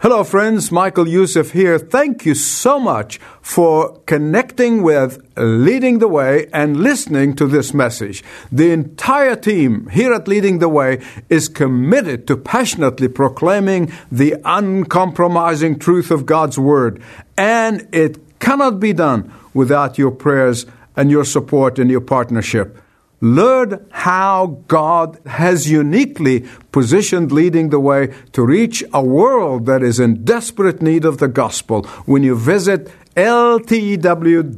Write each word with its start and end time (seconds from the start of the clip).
Hello, 0.00 0.22
friends. 0.22 0.70
Michael 0.70 1.08
Youssef 1.08 1.50
here. 1.50 1.76
Thank 1.76 2.24
you 2.24 2.36
so 2.36 2.78
much 2.78 3.18
for 3.42 3.98
connecting 4.06 4.84
with 4.84 5.20
Leading 5.36 5.98
the 5.98 6.06
Way 6.06 6.46
and 6.52 6.76
listening 6.76 7.34
to 7.34 7.48
this 7.48 7.74
message. 7.74 8.22
The 8.52 8.70
entire 8.70 9.34
team 9.34 9.88
here 9.88 10.12
at 10.12 10.28
Leading 10.28 10.60
the 10.60 10.68
Way 10.68 11.04
is 11.28 11.48
committed 11.48 12.28
to 12.28 12.36
passionately 12.36 13.08
proclaiming 13.08 13.92
the 14.08 14.36
uncompromising 14.44 15.80
truth 15.80 16.12
of 16.12 16.26
God's 16.26 16.60
Word. 16.60 17.02
And 17.36 17.88
it 17.90 18.38
cannot 18.38 18.78
be 18.78 18.92
done 18.92 19.34
without 19.52 19.98
your 19.98 20.12
prayers 20.12 20.64
and 20.94 21.10
your 21.10 21.24
support 21.24 21.76
and 21.80 21.90
your 21.90 22.02
partnership. 22.02 22.80
Learn 23.20 23.84
how 23.90 24.62
God 24.68 25.18
has 25.26 25.68
uniquely 25.68 26.46
positioned 26.70 27.32
leading 27.32 27.70
the 27.70 27.80
way 27.80 28.14
to 28.32 28.42
reach 28.42 28.84
a 28.92 29.02
world 29.02 29.66
that 29.66 29.82
is 29.82 29.98
in 29.98 30.24
desperate 30.24 30.80
need 30.80 31.04
of 31.04 31.18
the 31.18 31.26
gospel 31.26 31.82
when 32.06 32.22
you 32.22 32.36
visit 32.36 32.92
ltw.org. 33.16 34.48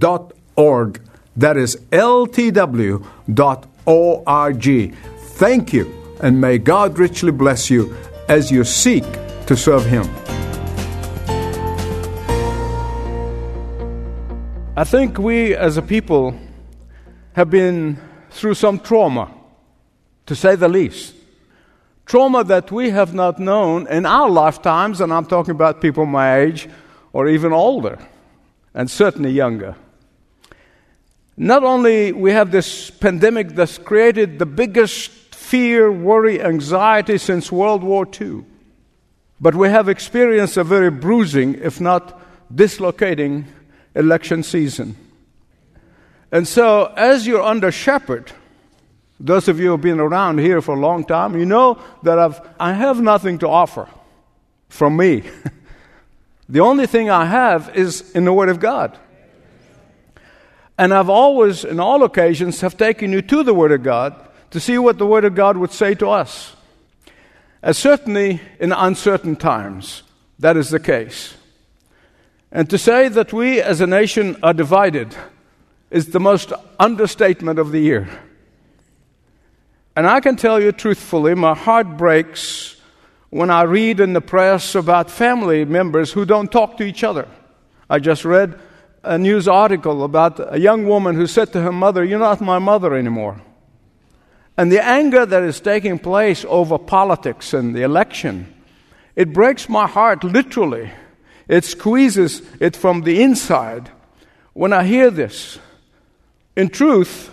That 1.37 1.57
is 1.57 1.77
ltw.org. 1.91 3.05
Thank 5.19 5.73
you, 5.73 6.17
and 6.21 6.41
may 6.41 6.59
God 6.59 6.99
richly 6.99 7.33
bless 7.33 7.71
you 7.71 7.97
as 8.29 8.51
you 8.51 8.63
seek 8.65 9.05
to 9.47 9.57
serve 9.57 9.87
Him. 9.87 10.05
I 14.77 14.85
think 14.85 15.19
we 15.19 15.55
as 15.55 15.79
a 15.79 15.83
people 15.83 16.39
have 17.33 17.49
been 17.49 17.99
through 18.31 18.55
some 18.55 18.79
trauma, 18.79 19.33
to 20.27 20.35
say 20.35 20.57
the 20.57 20.69
least. 20.69 21.15
Trauma 22.07 22.43
that 22.45 22.73
we 22.73 22.91
have 22.91 23.15
not 23.15 23.39
known 23.39 23.87
in 23.87 24.05
our 24.07 24.29
lifetimes, 24.29 25.01
and 25.01 25.13
I'm 25.13 25.27
talking 25.27 25.53
about 25.53 25.81
people 25.81 26.07
my 26.07 26.41
age 26.41 26.69
or 27.13 27.29
even 27.29 27.53
older, 27.53 27.99
and 28.75 28.91
certainly 28.91 29.31
younger. 29.31 29.77
Not 31.37 31.65
only 31.65 32.13
we 32.13 32.33
have 32.33 32.51
this 32.51 32.91
pandemic 32.91 33.51
that's 33.51 33.79
created 33.79 34.39
the 34.39 34.47
biggest 34.47 35.11
fear, 35.35 35.91
worry, 35.91 36.43
anxiety 36.43 37.19
since 37.19 37.51
World 37.51 37.83
War 37.83 38.07
II, 38.21 38.45
but 39.41 39.55
we 39.55 39.69
have 39.69 39.89
experienced 39.89 40.57
a 40.57 40.65
very 40.65 40.91
bruising, 40.91 41.55
if 41.55 41.81
not 41.81 42.21
dislocating, 42.55 43.47
election 43.95 44.43
season. 44.43 44.97
And 46.33 46.47
so, 46.47 46.93
as 46.97 47.27
you're 47.27 47.43
under 47.43 47.73
shepherd, 47.73 48.33
those 49.19 49.49
of 49.49 49.59
you 49.59 49.67
who 49.67 49.73
have 49.73 49.81
been 49.81 50.01
around 50.01 50.39
here 50.39 50.63
for 50.63 50.75
a 50.75 50.81
long 50.81 51.05
time, 51.05 51.39
you 51.39 51.45
know 51.45 51.79
that 52.05 52.19
I've, 52.19 52.41
I 52.59 52.73
have 52.73 53.01
nothing 53.01 53.39
to 53.41 53.49
offer 53.49 53.89
from 54.69 54.97
me. 54.97 55.25
the 56.49 56.61
only 56.61 56.87
thing 56.87 57.11
I 57.11 57.27
have 57.27 57.77
is 57.77 58.13
in 58.13 58.25
the 58.25 58.33
Word 58.33 58.49
of 58.49 58.61
God. 58.61 58.97
And 60.79 60.95
I've 60.95 61.11
always, 61.11 61.65
in 61.65 61.79
all 61.79 62.03
occasions, 62.05 62.63
have 62.63 62.77
taken 62.77 63.13
you 63.13 63.21
to 63.23 63.43
the 63.43 63.53
Word 63.53 63.73
of 63.73 63.83
God 63.83 64.15
to 64.53 64.61
see 64.61 64.79
what 64.79 64.99
the 64.99 65.07
Word 65.07 65.25
of 65.25 65.35
God 65.35 65.57
would 65.57 65.73
say 65.73 65.95
to 65.97 66.09
us. 66.09 66.57
And 67.63 67.77
certainly 67.77 68.41
in 68.59 68.73
uncertain 68.73 69.37
times, 69.37 70.03
that 70.39 70.57
is 70.57 70.71
the 70.71 70.81
case. 70.81 71.35
And 72.51 72.71
to 72.71 72.79
say 72.79 73.09
that 73.09 73.33
we 73.33 73.61
as 73.61 73.81
a 73.81 73.87
nation 73.87 74.37
are 74.43 74.55
divided 74.55 75.15
is 75.91 76.09
the 76.09 76.21
most 76.21 76.53
understatement 76.79 77.59
of 77.59 77.73
the 77.73 77.81
year. 77.81 78.09
And 79.97 80.07
I 80.07 80.21
can 80.21 80.37
tell 80.37 80.61
you 80.63 80.73
truthfully, 80.73 81.35
my 81.35 81.55
heart 81.55 81.97
breaks 81.97 82.77
when 83.31 83.51
I 83.51 83.63
read 83.63 84.01
in 84.01 84.13
the 84.13 84.21
press 84.21 84.75
about 84.75 85.11
family 85.11 85.65
members 85.65 86.13
who 86.13 86.25
don't 86.25 86.51
talk 86.51 86.77
to 86.79 86.85
each 86.85 87.05
other. 87.05 87.29
I 87.89 87.99
just 87.99 88.25
read 88.25 88.59
a 89.03 89.19
news 89.19 89.49
article 89.49 90.05
about 90.05 90.55
a 90.55 90.59
young 90.59 90.87
woman 90.87 91.17
who 91.17 91.27
said 91.27 91.53
to 91.53 91.63
her 91.63 91.73
mother, 91.73 92.05
You're 92.05 92.19
not 92.19 92.41
my 92.41 92.59
mother 92.59 92.95
anymore. 92.95 93.41
And 94.57 94.71
the 94.71 94.85
anger 94.85 95.25
that 95.25 95.43
is 95.43 95.61
taking 95.61 95.99
place 95.99 96.45
over 96.49 96.79
politics 96.79 97.55
and 97.55 97.75
the 97.75 97.83
election, 97.83 98.53
it 99.17 99.33
breaks 99.33 99.69
my 99.69 99.87
heart 99.87 100.23
literally. 100.23 100.91
It 101.49 101.65
squeezes 101.65 102.43
it 102.61 102.77
from 102.77 103.03
the 103.03 103.23
inside 103.23 103.91
when 104.53 104.73
I 104.73 104.85
hear 104.85 105.11
this. 105.11 105.59
In 106.57 106.69
truth, 106.69 107.31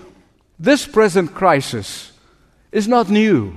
this 0.60 0.86
present 0.86 1.34
crisis 1.34 2.12
is 2.72 2.88
not 2.88 3.10
new. 3.10 3.54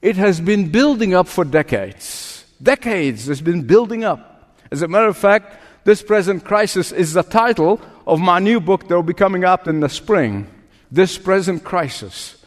It 0.00 0.16
has 0.16 0.40
been 0.40 0.70
building 0.70 1.14
up 1.14 1.28
for 1.28 1.44
decades. 1.44 2.44
Decades 2.62 3.28
it's 3.28 3.40
been 3.40 3.62
building 3.62 4.04
up. 4.04 4.58
As 4.70 4.82
a 4.82 4.88
matter 4.88 5.08
of 5.08 5.16
fact, 5.16 5.60
this 5.84 6.02
present 6.02 6.44
crisis 6.44 6.92
is 6.92 7.12
the 7.12 7.22
title 7.22 7.80
of 8.06 8.20
my 8.20 8.38
new 8.38 8.60
book 8.60 8.88
that 8.88 8.94
will 8.94 9.02
be 9.02 9.14
coming 9.14 9.44
out 9.44 9.66
in 9.66 9.80
the 9.80 9.88
spring. 9.88 10.46
This 10.90 11.18
present 11.18 11.64
crisis. 11.64 12.42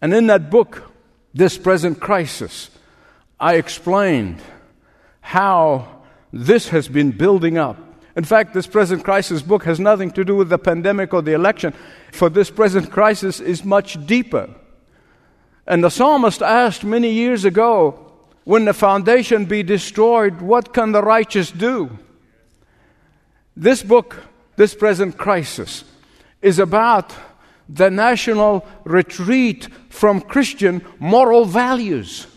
And 0.00 0.12
in 0.14 0.26
that 0.28 0.50
book, 0.50 0.92
This 1.34 1.58
Present 1.58 2.00
Crisis, 2.00 2.70
I 3.38 3.54
explained 3.54 4.40
how 5.20 6.02
this 6.32 6.68
has 6.68 6.88
been 6.88 7.10
building 7.10 7.58
up 7.58 7.76
in 8.16 8.24
fact, 8.24 8.54
this 8.54 8.66
present 8.66 9.04
crisis 9.04 9.42
book 9.42 9.64
has 9.64 9.78
nothing 9.78 10.10
to 10.12 10.24
do 10.24 10.34
with 10.34 10.48
the 10.48 10.58
pandemic 10.58 11.12
or 11.12 11.20
the 11.20 11.34
election, 11.34 11.74
for 12.12 12.30
this 12.30 12.50
present 12.50 12.90
crisis 12.90 13.40
is 13.40 13.62
much 13.62 14.04
deeper. 14.06 14.48
And 15.66 15.84
the 15.84 15.90
psalmist 15.90 16.40
asked 16.40 16.82
many 16.82 17.12
years 17.12 17.44
ago, 17.44 18.02
when 18.44 18.64
the 18.64 18.72
foundation 18.72 19.44
be 19.44 19.62
destroyed, 19.62 20.40
what 20.40 20.72
can 20.72 20.92
the 20.92 21.02
righteous 21.02 21.50
do? 21.50 21.98
This 23.54 23.82
book, 23.82 24.16
this 24.56 24.74
present 24.74 25.18
crisis, 25.18 25.84
is 26.40 26.58
about 26.58 27.12
the 27.68 27.90
national 27.90 28.66
retreat 28.84 29.68
from 29.90 30.20
Christian 30.22 30.82
moral 30.98 31.44
values. 31.44 32.28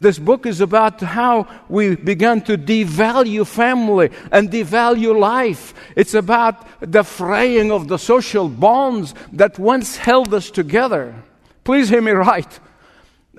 This 0.00 0.18
book 0.18 0.44
is 0.44 0.60
about 0.60 1.00
how 1.00 1.46
we 1.68 1.96
began 1.96 2.40
to 2.42 2.58
devalue 2.58 3.46
family 3.46 4.10
and 4.32 4.50
devalue 4.50 5.18
life. 5.18 5.72
It's 5.96 6.14
about 6.14 6.66
the 6.80 7.04
fraying 7.04 7.70
of 7.70 7.88
the 7.88 7.98
social 7.98 8.48
bonds 8.48 9.14
that 9.32 9.58
once 9.58 9.96
held 9.96 10.34
us 10.34 10.50
together. 10.50 11.14
Please 11.62 11.88
hear 11.88 12.02
me 12.02 12.12
right. 12.12 12.60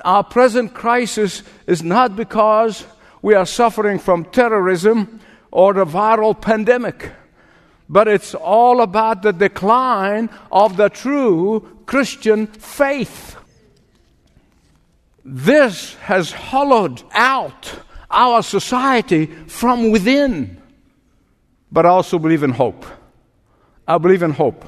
Our 0.03 0.23
present 0.23 0.73
crisis 0.73 1.43
is 1.67 1.83
not 1.83 2.15
because 2.15 2.85
we 3.21 3.33
are 3.33 3.45
suffering 3.45 3.99
from 3.99 4.25
terrorism 4.25 5.19
or 5.51 5.73
the 5.73 5.85
viral 5.85 6.39
pandemic, 6.39 7.11
but 7.87 8.07
it's 8.07 8.35
all 8.35 8.81
about 8.81 9.21
the 9.21 9.31
decline 9.31 10.29
of 10.51 10.77
the 10.77 10.89
true 10.89 11.81
Christian 11.85 12.47
faith. 12.47 13.37
This 15.25 15.95
has 15.95 16.31
hollowed 16.31 17.01
out 17.11 17.73
our 18.11 18.43
society 18.43 19.25
from 19.25 19.89
within. 19.89 20.61
But 21.71 21.87
I 21.87 21.89
also 21.89 22.19
believe 22.19 22.43
in 22.43 22.51
hope. 22.51 22.85
I 23.87 23.97
believe 23.97 24.21
in 24.21 24.31
hope. 24.31 24.63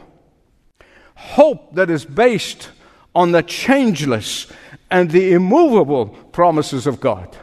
Hope 1.16 1.76
that 1.76 1.92
is 1.92 2.06
based 2.06 2.72
on 3.14 3.32
the 3.32 3.44
changeless 3.44 4.52
and 4.90 5.12
the 5.12 5.34
immovable 5.34 6.08
promises 6.08 6.88
of 6.88 7.00
God. 7.00 7.38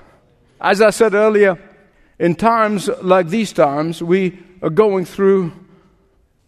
As 0.60 0.80
I 0.80 0.90
said 0.90 1.14
earlier, 1.14 1.58
in 2.18 2.34
times 2.34 2.88
like 3.00 3.28
these 3.28 3.52
times, 3.52 4.02
we 4.02 4.38
are 4.60 4.70
going 4.70 5.04
through, 5.04 5.52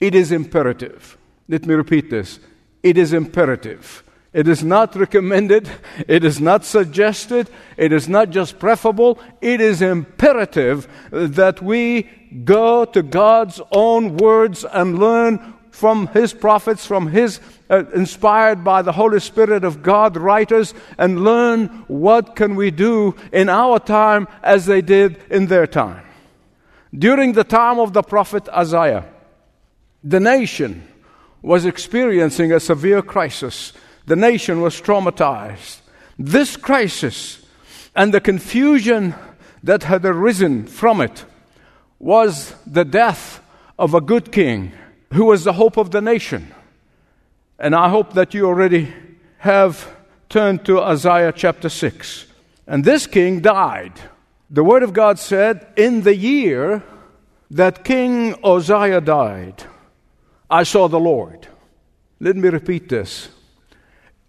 it 0.00 0.15
is 0.15 0.33
imperative. 0.33 1.16
Let 1.48 1.65
me 1.65 1.75
repeat 1.75 2.10
this 2.10 2.41
it 2.83 2.98
is 2.98 3.12
imperative 3.12 4.03
it 4.37 4.47
is 4.49 4.63
not 4.63 4.95
recommended, 4.95 5.67
it 6.07 6.23
is 6.23 6.43
not 6.43 6.63
suggested, 6.63 7.49
it 7.79 7.91
is 7.91 8.07
not 8.07 8.29
just 8.29 8.59
preferable, 8.59 9.19
it 9.41 9.63
is 9.63 9.81
imperative 9.81 10.87
that 11.11 11.63
we 11.63 12.03
go 12.45 12.84
to 12.84 13.03
God's 13.03 13.63
own 13.71 14.19
words 14.19 14.63
and 14.63 14.99
learn 14.99 15.55
from 15.71 16.09
His 16.09 16.34
prophets, 16.34 16.84
from 16.84 17.07
His 17.07 17.41
uh, 17.71 17.84
inspired 17.95 18.63
by 18.63 18.83
the 18.83 18.93
Holy 18.93 19.21
Spirit 19.21 19.65
of 19.65 19.83
God 19.83 20.19
writers, 20.19 20.75
and 20.99 21.25
learn 21.25 21.69
what 21.87 22.37
can 22.37 22.57
we 22.57 22.71
do 22.71 23.15
in 23.33 23.49
our 23.49 23.78
time 23.78 24.28
as 24.43 24.66
they 24.66 24.83
did 24.83 25.19
in 25.31 25.47
their 25.47 25.66
time. 25.66 26.05
During 26.95 27.33
the 27.33 27.45
time 27.45 27.78
of 27.78 27.95
the 27.95 28.03
prophet 28.03 28.51
Isaiah, 28.51 29.07
the 30.05 30.21
nation 30.21 30.87
was 31.41 31.65
experiencing 31.65 32.53
a 32.53 32.60
severe 32.60 33.01
crisis 33.01 33.72
the 34.07 34.17
nation 34.17 34.61
was 34.61 34.81
traumatized. 34.81 35.81
This 36.19 36.57
crisis 36.57 37.45
and 37.95 38.15
the 38.15 38.21
confusion 38.21 39.15
that 39.63 39.83
had 39.83 40.05
arisen 40.05 40.67
from 40.67 41.01
it 41.01 41.25
was 41.99 42.55
the 42.67 42.85
death 42.85 43.43
of 43.79 43.95
a 43.95 44.01
good 44.01 44.33
king 44.33 44.73
who 45.13 45.25
was 45.27 45.45
the 45.45 45.55
hope 45.55 45.77
of 45.77 45.91
the 45.91 46.01
nation. 46.01 46.55
And 47.59 47.75
I 47.75 47.89
hope 47.89 48.13
that 48.15 48.35
you 48.35 48.47
already 48.47 48.93
have 49.39 49.89
turned 50.29 50.65
to 50.67 50.81
Isaiah 50.81 51.33
chapter 51.33 51.69
6. 51.69 52.27
And 52.67 52.85
this 52.85 53.07
king 53.07 53.41
died. 53.41 53.93
The 54.51 54.65
Word 54.65 54.83
of 54.83 54.93
God 54.93 55.19
said, 55.19 55.67
In 55.77 56.03
the 56.03 56.15
year 56.15 56.83
that 57.51 57.85
King 57.85 58.35
Uzziah 58.45 59.01
died, 59.01 59.65
I 60.51 60.63
saw 60.63 60.89
the 60.89 61.01
Lord. 61.01 61.49
Let 62.21 62.37
me 62.37 62.49
repeat 62.49 62.89
this. 62.89 63.29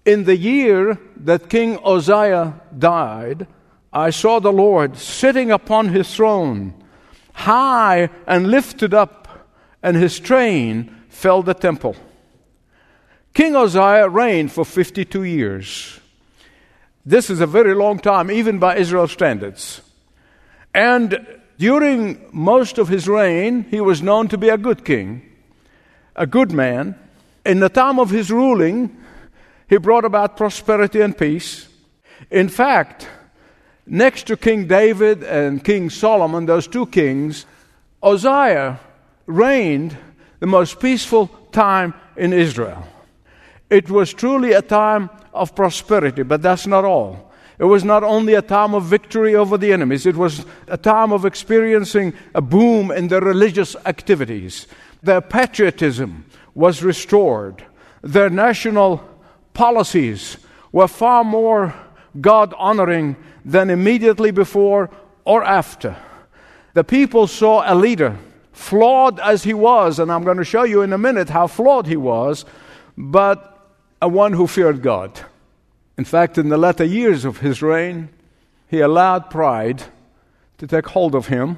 In 0.08 0.24
the 0.24 0.38
year 0.38 0.98
that 1.18 1.50
King 1.50 1.78
Uzziah 1.84 2.62
died, 2.80 3.46
I 3.92 4.10
saw 4.10 4.40
the 4.40 4.54
Lord 4.54 4.96
sitting 4.98 5.52
upon 5.52 5.90
his 5.90 6.16
throne, 6.16 6.74
high 7.34 8.10
and 8.26 8.50
lifted 8.50 8.94
up, 8.94 9.50
and 9.84 9.98
his 9.98 10.18
train 10.18 10.96
filled 11.10 11.48
the 11.48 11.54
temple. 11.54 11.98
King 13.34 13.58
Uzziah 13.58 14.08
reigned 14.08 14.54
for 14.54 14.64
52 14.64 15.24
years. 15.24 16.00
This 17.06 17.30
is 17.30 17.42
a 17.42 17.46
very 17.46 17.76
long 17.76 18.00
time, 18.00 18.32
even 18.32 18.60
by 18.60 18.78
Israel 18.78 19.10
standards. 19.10 19.82
And 20.74 21.20
during 21.60 22.30
most 22.32 22.78
of 22.78 22.88
his 22.88 23.10
reign, 23.10 23.66
he 23.70 23.82
was 23.82 24.02
known 24.02 24.30
to 24.30 24.38
be 24.38 24.48
a 24.48 24.58
good 24.58 24.86
king, 24.86 25.22
a 26.16 26.26
good 26.26 26.54
man. 26.54 26.96
In 27.46 27.60
the 27.60 27.68
time 27.68 28.00
of 28.00 28.10
his 28.10 28.32
ruling, 28.32 28.96
he 29.68 29.78
brought 29.78 30.06
about 30.06 30.38
prosperity 30.38 31.02
and 31.02 31.18
peace. 31.18 31.68
In 32.32 32.50
fact, 32.50 33.08
next 33.86 34.28
to 34.28 34.38
King 34.38 34.68
David 34.68 35.24
and 35.24 35.64
King 35.64 35.90
Solomon, 35.90 36.46
those 36.46 36.68
two 36.68 36.86
kings, 36.88 37.46
Uzziah 38.02 38.80
reigned 39.26 39.98
the 40.40 40.48
most 40.48 40.80
peaceful 40.80 41.28
time 41.52 41.94
in 42.16 42.34
Israel. 42.34 42.88
It 43.70 43.90
was 43.90 44.14
truly 44.14 44.54
a 44.54 44.62
time 44.62 45.10
of 45.34 45.56
prosperity, 45.56 46.24
but 46.24 46.42
that's 46.42 46.66
not 46.66 46.86
all. 46.86 47.32
It 47.60 47.66
was 47.66 47.84
not 47.84 48.04
only 48.04 48.36
a 48.36 48.42
time 48.42 48.76
of 48.76 48.86
victory 48.86 49.36
over 49.36 49.58
the 49.58 49.74
enemies, 49.74 50.06
it 50.06 50.16
was 50.16 50.46
a 50.68 50.78
time 50.78 51.12
of 51.12 51.26
experiencing 51.26 52.14
a 52.36 52.42
boom 52.42 52.92
in 52.92 53.08
their 53.08 53.22
religious 53.22 53.76
activities. 53.86 54.68
Their 55.02 55.22
patriotism 55.22 56.26
was 56.54 56.84
restored. 56.84 57.66
Their 58.04 58.30
national 58.30 59.04
policies 59.58 60.38
were 60.72 60.88
far 60.88 61.24
more 61.24 61.74
God 62.22 62.54
honoring 62.58 63.18
than 63.44 63.70
immediately 63.72 64.32
before 64.32 64.90
or 65.26 65.44
after. 65.44 65.98
The 66.76 66.84
people 66.84 67.26
saw 67.26 67.64
a 67.66 67.74
leader, 67.74 68.18
flawed 68.54 69.20
as 69.20 69.44
he 69.44 69.56
was, 69.56 69.98
and 70.00 70.12
I'm 70.12 70.24
going 70.24 70.38
to 70.38 70.46
show 70.46 70.64
you 70.64 70.84
in 70.84 70.94
a 70.94 70.98
minute 70.98 71.30
how 71.30 71.48
flawed 71.48 71.88
he 71.88 71.98
was, 71.98 72.46
but 72.96 73.74
a 74.00 74.08
one 74.08 74.34
who 74.34 74.46
feared 74.46 74.84
God. 74.84 75.20
In 75.98 76.06
fact, 76.06 76.38
in 76.38 76.50
the 76.50 76.58
latter 76.58 76.86
years 76.86 77.26
of 77.26 77.40
his 77.40 77.64
reign, 77.64 78.10
he 78.68 78.80
allowed 78.82 79.32
pride 79.32 79.84
to 80.60 80.68
take 80.68 80.88
hold 80.88 81.16
of 81.16 81.28
him, 81.28 81.58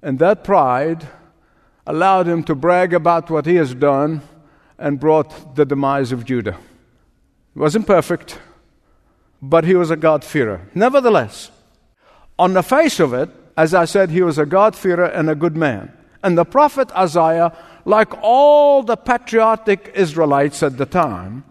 and 0.00 0.18
that 0.20 0.42
pride 0.42 1.06
allowed 1.86 2.26
him 2.26 2.42
to 2.44 2.54
brag 2.54 2.94
about 2.94 3.28
what 3.28 3.44
he 3.44 3.56
has 3.56 3.74
done 3.74 4.22
and 4.78 4.98
brought 4.98 5.54
the 5.54 5.66
demise 5.66 6.12
of 6.12 6.24
Judah. 6.24 6.56
Wasn't 7.60 7.86
perfect, 7.86 8.38
but 9.42 9.64
he 9.64 9.74
was 9.74 9.90
a 9.90 9.96
God-fearer. 9.96 10.62
Nevertheless, 10.74 11.50
on 12.38 12.54
the 12.54 12.62
face 12.62 12.98
of 12.98 13.12
it, 13.12 13.28
as 13.54 13.74
I 13.74 13.84
said, 13.84 14.08
he 14.08 14.22
was 14.22 14.38
a 14.38 14.46
God-fearer 14.46 15.04
and 15.04 15.28
a 15.28 15.34
good 15.34 15.58
man. 15.58 15.92
And 16.22 16.38
the 16.38 16.46
prophet 16.46 16.90
Isaiah, 16.92 17.54
like 17.84 18.14
all 18.22 18.82
the 18.82 18.96
patriotic 18.96 19.92
Israelites 19.94 20.62
at 20.62 20.78
the 20.78 20.86
time, 20.86 21.44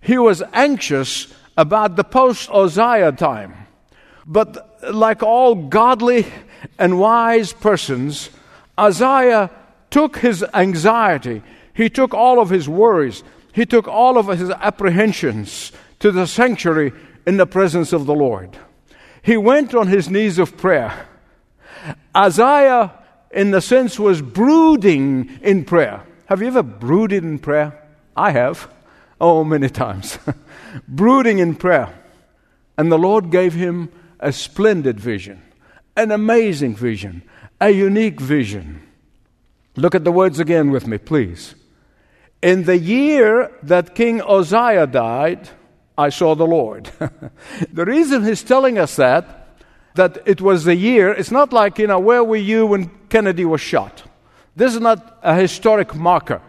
he 0.00 0.16
was 0.16 0.42
anxious 0.54 1.26
about 1.58 1.96
the 1.96 2.04
post 2.04 2.48
Uzziah 2.50 3.12
time. 3.12 3.52
But 4.24 4.80
like 4.94 5.22
all 5.22 5.54
godly 5.54 6.24
and 6.78 6.98
wise 6.98 7.52
persons, 7.52 8.30
Isaiah 8.78 9.50
took 9.90 10.16
his 10.16 10.42
anxiety, 10.54 11.42
he 11.74 11.90
took 11.90 12.14
all 12.14 12.40
of 12.40 12.48
his 12.48 12.66
worries, 12.66 13.22
he 13.52 13.66
took 13.66 13.88
all 13.88 14.18
of 14.18 14.28
his 14.28 14.50
apprehensions 14.50 15.72
to 15.98 16.10
the 16.10 16.26
sanctuary 16.26 16.92
in 17.26 17.36
the 17.36 17.46
presence 17.46 17.92
of 17.92 18.06
the 18.06 18.14
Lord. 18.14 18.56
He 19.22 19.36
went 19.36 19.74
on 19.74 19.88
his 19.88 20.08
knees 20.08 20.38
of 20.38 20.56
prayer. 20.56 21.06
Isaiah, 22.16 22.92
in 23.30 23.50
the 23.50 23.60
sense, 23.60 23.98
was 23.98 24.22
brooding 24.22 25.38
in 25.42 25.64
prayer. 25.64 26.02
Have 26.26 26.40
you 26.40 26.48
ever 26.48 26.62
brooded 26.62 27.24
in 27.24 27.38
prayer? 27.38 27.80
I 28.16 28.30
have. 28.30 28.70
Oh, 29.20 29.44
many 29.44 29.68
times. 29.68 30.18
Brooding 30.88 31.38
in 31.38 31.54
prayer. 31.54 31.92
And 32.78 32.90
the 32.90 32.98
Lord 32.98 33.30
gave 33.30 33.52
him 33.52 33.90
a 34.18 34.32
splendid 34.32 34.98
vision, 34.98 35.42
an 35.96 36.10
amazing 36.10 36.74
vision, 36.74 37.22
a 37.60 37.70
unique 37.70 38.20
vision. 38.20 38.80
Look 39.76 39.94
at 39.94 40.04
the 40.04 40.12
words 40.12 40.38
again 40.38 40.70
with 40.70 40.86
me, 40.86 40.98
please. 40.98 41.54
In 42.42 42.64
the 42.64 42.78
year 42.78 43.52
that 43.62 43.94
King 43.94 44.22
Uzziah 44.22 44.86
died, 44.86 45.48
I 45.98 46.08
saw 46.08 46.34
the 46.34 46.46
Lord. 46.46 46.90
the 47.72 47.84
reason 47.84 48.24
he's 48.24 48.42
telling 48.42 48.78
us 48.78 48.96
that, 48.96 49.58
that 49.94 50.18
it 50.24 50.40
was 50.40 50.64
the 50.64 50.76
year, 50.76 51.12
it's 51.12 51.30
not 51.30 51.52
like, 51.52 51.78
you 51.78 51.86
know, 51.86 51.98
where 51.98 52.24
were 52.24 52.36
you 52.36 52.66
when 52.66 52.90
Kennedy 53.08 53.44
was 53.44 53.60
shot? 53.60 54.04
This 54.56 54.74
is 54.74 54.80
not 54.80 55.18
a 55.22 55.34
historic 55.34 55.94
marker. 55.94 56.40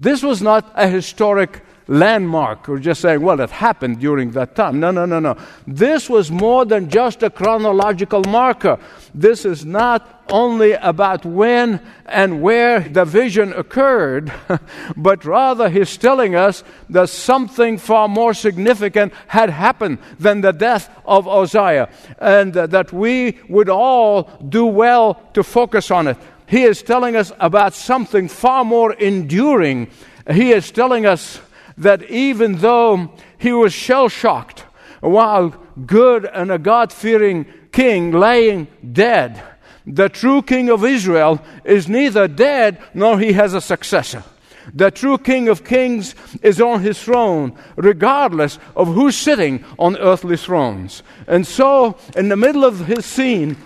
This 0.00 0.22
was 0.22 0.40
not 0.40 0.72
a 0.74 0.88
historic 0.88 1.63
landmark 1.86 2.68
or 2.68 2.78
just 2.78 3.00
saying, 3.00 3.20
well, 3.20 3.40
it 3.40 3.50
happened 3.50 4.00
during 4.00 4.30
that 4.32 4.54
time. 4.54 4.80
No, 4.80 4.90
no, 4.90 5.04
no, 5.04 5.20
no. 5.20 5.36
This 5.66 6.08
was 6.08 6.30
more 6.30 6.64
than 6.64 6.88
just 6.88 7.22
a 7.22 7.30
chronological 7.30 8.22
marker. 8.24 8.78
This 9.14 9.44
is 9.44 9.64
not 9.64 10.24
only 10.30 10.72
about 10.72 11.24
when 11.24 11.80
and 12.06 12.40
where 12.40 12.80
the 12.80 13.04
vision 13.04 13.52
occurred, 13.52 14.32
but 14.96 15.24
rather 15.24 15.68
he's 15.68 15.96
telling 15.96 16.34
us 16.34 16.64
that 16.88 17.08
something 17.10 17.76
far 17.76 18.08
more 18.08 18.32
significant 18.32 19.12
had 19.26 19.50
happened 19.50 19.98
than 20.18 20.40
the 20.40 20.52
death 20.52 20.90
of 21.04 21.28
Uzziah, 21.28 21.88
and 22.18 22.54
that 22.54 22.92
we 22.92 23.38
would 23.48 23.68
all 23.68 24.24
do 24.48 24.64
well 24.64 25.22
to 25.34 25.42
focus 25.42 25.90
on 25.90 26.08
it. 26.08 26.16
He 26.46 26.62
is 26.62 26.82
telling 26.82 27.16
us 27.16 27.32
about 27.38 27.74
something 27.74 28.28
far 28.28 28.64
more 28.64 28.92
enduring. 28.92 29.90
He 30.30 30.52
is 30.52 30.70
telling 30.70 31.06
us 31.06 31.40
that 31.76 32.02
even 32.10 32.56
though 32.58 33.10
he 33.38 33.52
was 33.52 33.72
shell 33.72 34.08
shocked 34.08 34.64
while 35.00 35.50
good 35.86 36.24
and 36.24 36.50
a 36.50 36.58
God 36.58 36.92
fearing 36.92 37.46
king 37.72 38.12
laying 38.12 38.68
dead, 38.92 39.42
the 39.86 40.08
true 40.08 40.40
king 40.40 40.70
of 40.70 40.84
Israel 40.84 41.42
is 41.64 41.88
neither 41.88 42.26
dead 42.26 42.78
nor 42.94 43.18
he 43.18 43.32
has 43.32 43.54
a 43.54 43.60
successor. 43.60 44.24
The 44.72 44.90
true 44.90 45.18
King 45.18 45.48
of 45.48 45.64
Kings 45.64 46.14
is 46.42 46.60
on 46.60 46.80
his 46.80 47.02
throne, 47.02 47.52
regardless 47.76 48.58
of 48.74 48.88
who's 48.94 49.16
sitting 49.16 49.64
on 49.78 49.96
earthly 49.98 50.36
thrones. 50.36 51.02
And 51.26 51.46
so, 51.46 51.98
in 52.16 52.28
the 52.28 52.36
middle 52.36 52.64
of 52.64 52.86
his 52.86 53.04
scene, 53.04 53.56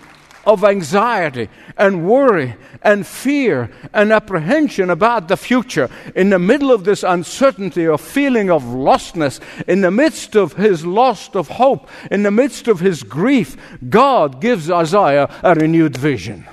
of 0.48 0.64
anxiety 0.64 1.50
and 1.76 2.08
worry 2.08 2.56
and 2.82 3.06
fear 3.06 3.70
and 3.92 4.10
apprehension 4.10 4.88
about 4.88 5.28
the 5.28 5.36
future, 5.36 5.90
in 6.16 6.30
the 6.30 6.38
middle 6.38 6.72
of 6.72 6.84
this 6.84 7.02
uncertainty 7.02 7.86
or 7.86 7.98
feeling 7.98 8.50
of 8.50 8.62
lostness, 8.62 9.40
in 9.68 9.82
the 9.82 9.90
midst 9.90 10.34
of 10.34 10.54
his 10.54 10.86
loss 10.86 11.28
of 11.34 11.48
hope, 11.48 11.86
in 12.10 12.22
the 12.22 12.30
midst 12.30 12.66
of 12.66 12.80
his 12.80 13.02
grief, 13.02 13.58
God 13.90 14.40
gives 14.40 14.70
Isaiah 14.70 15.28
a 15.42 15.54
renewed 15.54 15.98
vision. 15.98 16.46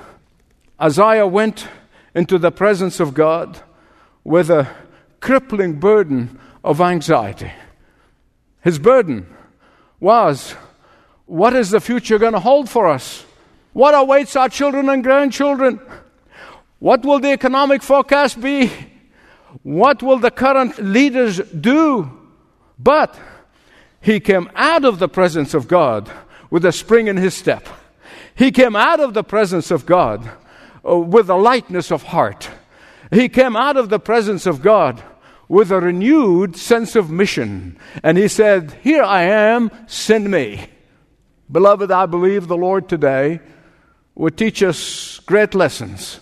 Isaiah 0.79 1.25
went 1.25 1.69
into 2.13 2.37
the 2.37 2.51
presence 2.51 2.99
of 2.99 3.13
God 3.13 3.61
with 4.25 4.49
a 4.49 4.67
crippling 5.21 5.79
burden 5.79 6.37
of 6.65 6.81
anxiety. 6.81 7.51
His 8.61 8.77
burden 8.77 9.33
was 10.01 10.53
what 11.27 11.55
is 11.55 11.69
the 11.69 11.79
future 11.79 12.19
going 12.19 12.33
to 12.33 12.39
hold 12.41 12.69
for 12.69 12.87
us? 12.87 13.25
What 13.75 13.93
awaits 13.93 14.37
our 14.37 14.47
children 14.47 14.87
and 14.87 15.03
grandchildren? 15.03 15.81
What 16.79 17.03
will 17.03 17.19
the 17.19 17.33
economic 17.33 17.83
forecast 17.83 18.39
be? 18.39 18.71
What 19.63 20.01
will 20.01 20.17
the 20.17 20.31
current 20.31 20.79
leaders 20.79 21.39
do? 21.39 22.09
But 22.79 23.19
he 23.99 24.21
came 24.21 24.49
out 24.55 24.85
of 24.85 24.99
the 24.99 25.09
presence 25.09 25.53
of 25.53 25.67
God 25.67 26.09
with 26.49 26.63
a 26.63 26.71
spring 26.71 27.07
in 27.07 27.17
his 27.17 27.33
step. 27.33 27.67
He 28.33 28.49
came 28.49 28.77
out 28.77 29.01
of 29.01 29.13
the 29.13 29.25
presence 29.25 29.71
of 29.71 29.85
God 29.85 30.31
uh, 30.89 30.97
with 30.97 31.29
a 31.29 31.35
lightness 31.35 31.91
of 31.91 32.03
heart. 32.03 32.49
He 33.11 33.27
came 33.27 33.57
out 33.57 33.75
of 33.75 33.89
the 33.89 33.99
presence 33.99 34.45
of 34.45 34.61
God 34.61 35.03
with 35.49 35.69
a 35.69 35.81
renewed 35.81 36.55
sense 36.55 36.95
of 36.95 37.11
mission. 37.11 37.77
And 38.03 38.17
he 38.17 38.29
said, 38.29 38.79
Here 38.83 39.03
I 39.03 39.23
am, 39.23 39.69
send 39.85 40.31
me. 40.31 40.69
Beloved, 41.51 41.91
I 41.91 42.05
believe 42.05 42.47
the 42.47 42.55
Lord 42.55 42.87
today 42.87 43.41
would 44.15 44.37
teach 44.37 44.63
us 44.63 45.19
great 45.19 45.53
lessons 45.53 46.21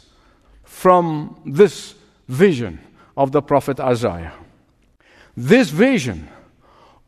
from 0.63 1.39
this 1.45 1.95
vision 2.27 2.79
of 3.15 3.31
the 3.31 3.41
prophet 3.41 3.79
Isaiah. 3.79 4.33
This 5.37 5.69
vision 5.69 6.27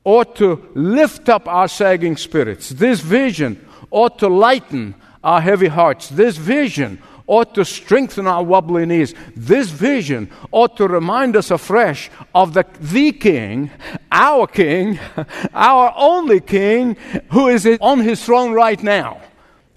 ought 0.04 0.36
to 0.36 0.70
lift 0.76 1.30
up 1.30 1.48
our 1.48 1.68
sagging 1.68 2.16
spirits. 2.16 2.70
This 2.70 3.02
vision 3.02 3.68
ought 3.90 4.20
to 4.20 4.28
lighten 4.28 4.96
our 5.24 5.42
heavy 5.42 5.68
hearts. 5.68 6.10
This 6.10 6.38
vision 6.38 7.02
ought 7.28 7.56
to 7.56 7.66
strengthen 7.66 8.28
our 8.28 8.44
wobbly 8.44 8.86
knees. 8.86 9.16
This 9.36 9.70
vision 9.72 10.30
ought 10.52 10.78
to 10.78 10.88
remind 10.88 11.36
us 11.36 11.50
afresh 11.50 12.12
of 12.36 12.54
the, 12.54 12.66
the 12.80 13.12
King, 13.12 13.72
our 14.12 14.46
King, 14.46 15.00
our 15.54 15.92
only 15.96 16.40
King, 16.40 16.96
who 17.32 17.48
is 17.48 17.68
on 17.82 18.00
his 18.00 18.24
throne 18.24 18.54
right 18.54 18.82
now. 18.82 19.22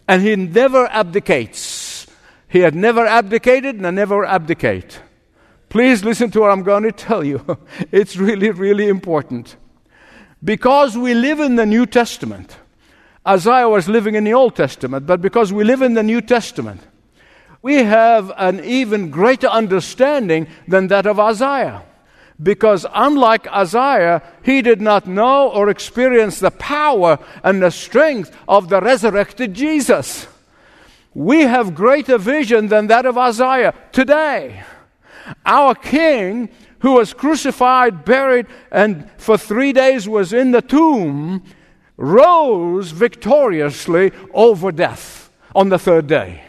And 0.08 0.22
he 0.22 0.34
never 0.34 0.86
abdicates. 0.86 2.06
He 2.48 2.60
had 2.60 2.74
never 2.74 3.06
abdicated 3.06 3.76
and 3.76 3.94
never 3.94 4.24
abdicate. 4.24 5.00
Please 5.68 6.02
listen 6.02 6.30
to 6.30 6.40
what 6.40 6.50
I'm 6.50 6.62
going 6.62 6.84
to 6.84 6.92
tell 6.92 7.22
you. 7.22 7.44
It's 7.92 8.16
really, 8.16 8.50
really 8.50 8.88
important. 8.88 9.56
Because 10.42 10.96
we 10.96 11.14
live 11.14 11.40
in 11.40 11.56
the 11.56 11.66
New 11.66 11.84
Testament, 11.84 12.56
Isaiah 13.26 13.68
was 13.68 13.88
living 13.88 14.14
in 14.14 14.24
the 14.24 14.32
Old 14.32 14.56
Testament, 14.56 15.06
but 15.06 15.20
because 15.20 15.52
we 15.52 15.62
live 15.62 15.82
in 15.82 15.92
the 15.94 16.02
New 16.02 16.22
Testament, 16.22 16.80
we 17.60 17.82
have 17.82 18.32
an 18.36 18.64
even 18.64 19.10
greater 19.10 19.48
understanding 19.48 20.46
than 20.66 20.86
that 20.88 21.06
of 21.06 21.20
Isaiah. 21.20 21.82
Because 22.40 22.86
unlike 22.94 23.48
Isaiah, 23.48 24.22
he 24.42 24.62
did 24.62 24.80
not 24.80 25.06
know 25.06 25.50
or 25.50 25.68
experience 25.68 26.38
the 26.38 26.52
power 26.52 27.18
and 27.42 27.60
the 27.60 27.70
strength 27.70 28.36
of 28.46 28.68
the 28.68 28.80
resurrected 28.80 29.54
Jesus. 29.54 30.28
We 31.14 31.42
have 31.42 31.74
greater 31.74 32.16
vision 32.16 32.68
than 32.68 32.86
that 32.86 33.06
of 33.06 33.18
Isaiah 33.18 33.74
today. 33.90 34.62
Our 35.44 35.74
King, 35.74 36.48
who 36.78 36.92
was 36.92 37.12
crucified, 37.12 38.04
buried, 38.04 38.46
and 38.70 39.10
for 39.18 39.36
three 39.36 39.72
days 39.72 40.08
was 40.08 40.32
in 40.32 40.52
the 40.52 40.62
tomb, 40.62 41.42
rose 41.96 42.92
victoriously 42.92 44.12
over 44.32 44.70
death 44.70 45.30
on 45.56 45.70
the 45.70 45.78
third 45.78 46.06
day. 46.06 46.44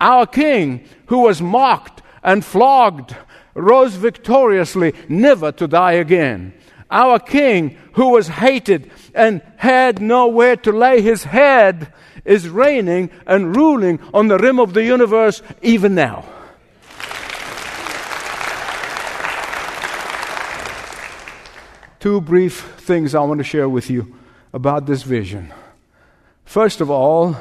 Our 0.00 0.26
King, 0.26 0.84
who 1.06 1.20
was 1.20 1.40
mocked 1.40 2.02
and 2.24 2.44
flogged, 2.44 3.14
rose 3.54 3.94
victoriously, 3.94 4.94
never 5.08 5.52
to 5.52 5.66
die 5.66 5.92
again. 5.92 6.52
Our 6.90 7.18
King, 7.18 7.76
who 7.92 8.10
was 8.10 8.28
hated 8.28 8.90
and 9.14 9.42
had 9.56 10.00
nowhere 10.00 10.56
to 10.56 10.72
lay 10.72 11.02
his 11.02 11.24
head, 11.24 11.92
is 12.24 12.48
reigning 12.48 13.10
and 13.26 13.54
ruling 13.54 14.00
on 14.12 14.28
the 14.28 14.38
rim 14.38 14.58
of 14.58 14.74
the 14.74 14.84
universe 14.84 15.42
even 15.62 15.94
now. 15.94 16.24
Two 22.00 22.20
brief 22.20 22.74
things 22.78 23.14
I 23.14 23.20
want 23.20 23.38
to 23.38 23.44
share 23.44 23.68
with 23.68 23.90
you 23.90 24.16
about 24.52 24.86
this 24.86 25.02
vision. 25.02 25.52
First 26.44 26.80
of 26.80 26.90
all, 26.90 27.36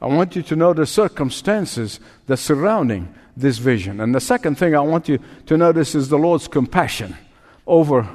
I 0.00 0.06
want 0.06 0.36
you 0.36 0.42
to 0.44 0.56
know 0.56 0.72
the 0.72 0.86
circumstances 0.86 1.98
that 2.26 2.36
surrounding 2.36 3.12
this 3.36 3.58
vision. 3.58 4.00
And 4.00 4.14
the 4.14 4.20
second 4.20 4.56
thing 4.56 4.74
I 4.74 4.80
want 4.80 5.08
you 5.08 5.18
to 5.46 5.56
notice 5.56 5.94
is 5.94 6.08
the 6.08 6.18
Lord's 6.18 6.48
compassion 6.48 7.16
over 7.66 8.08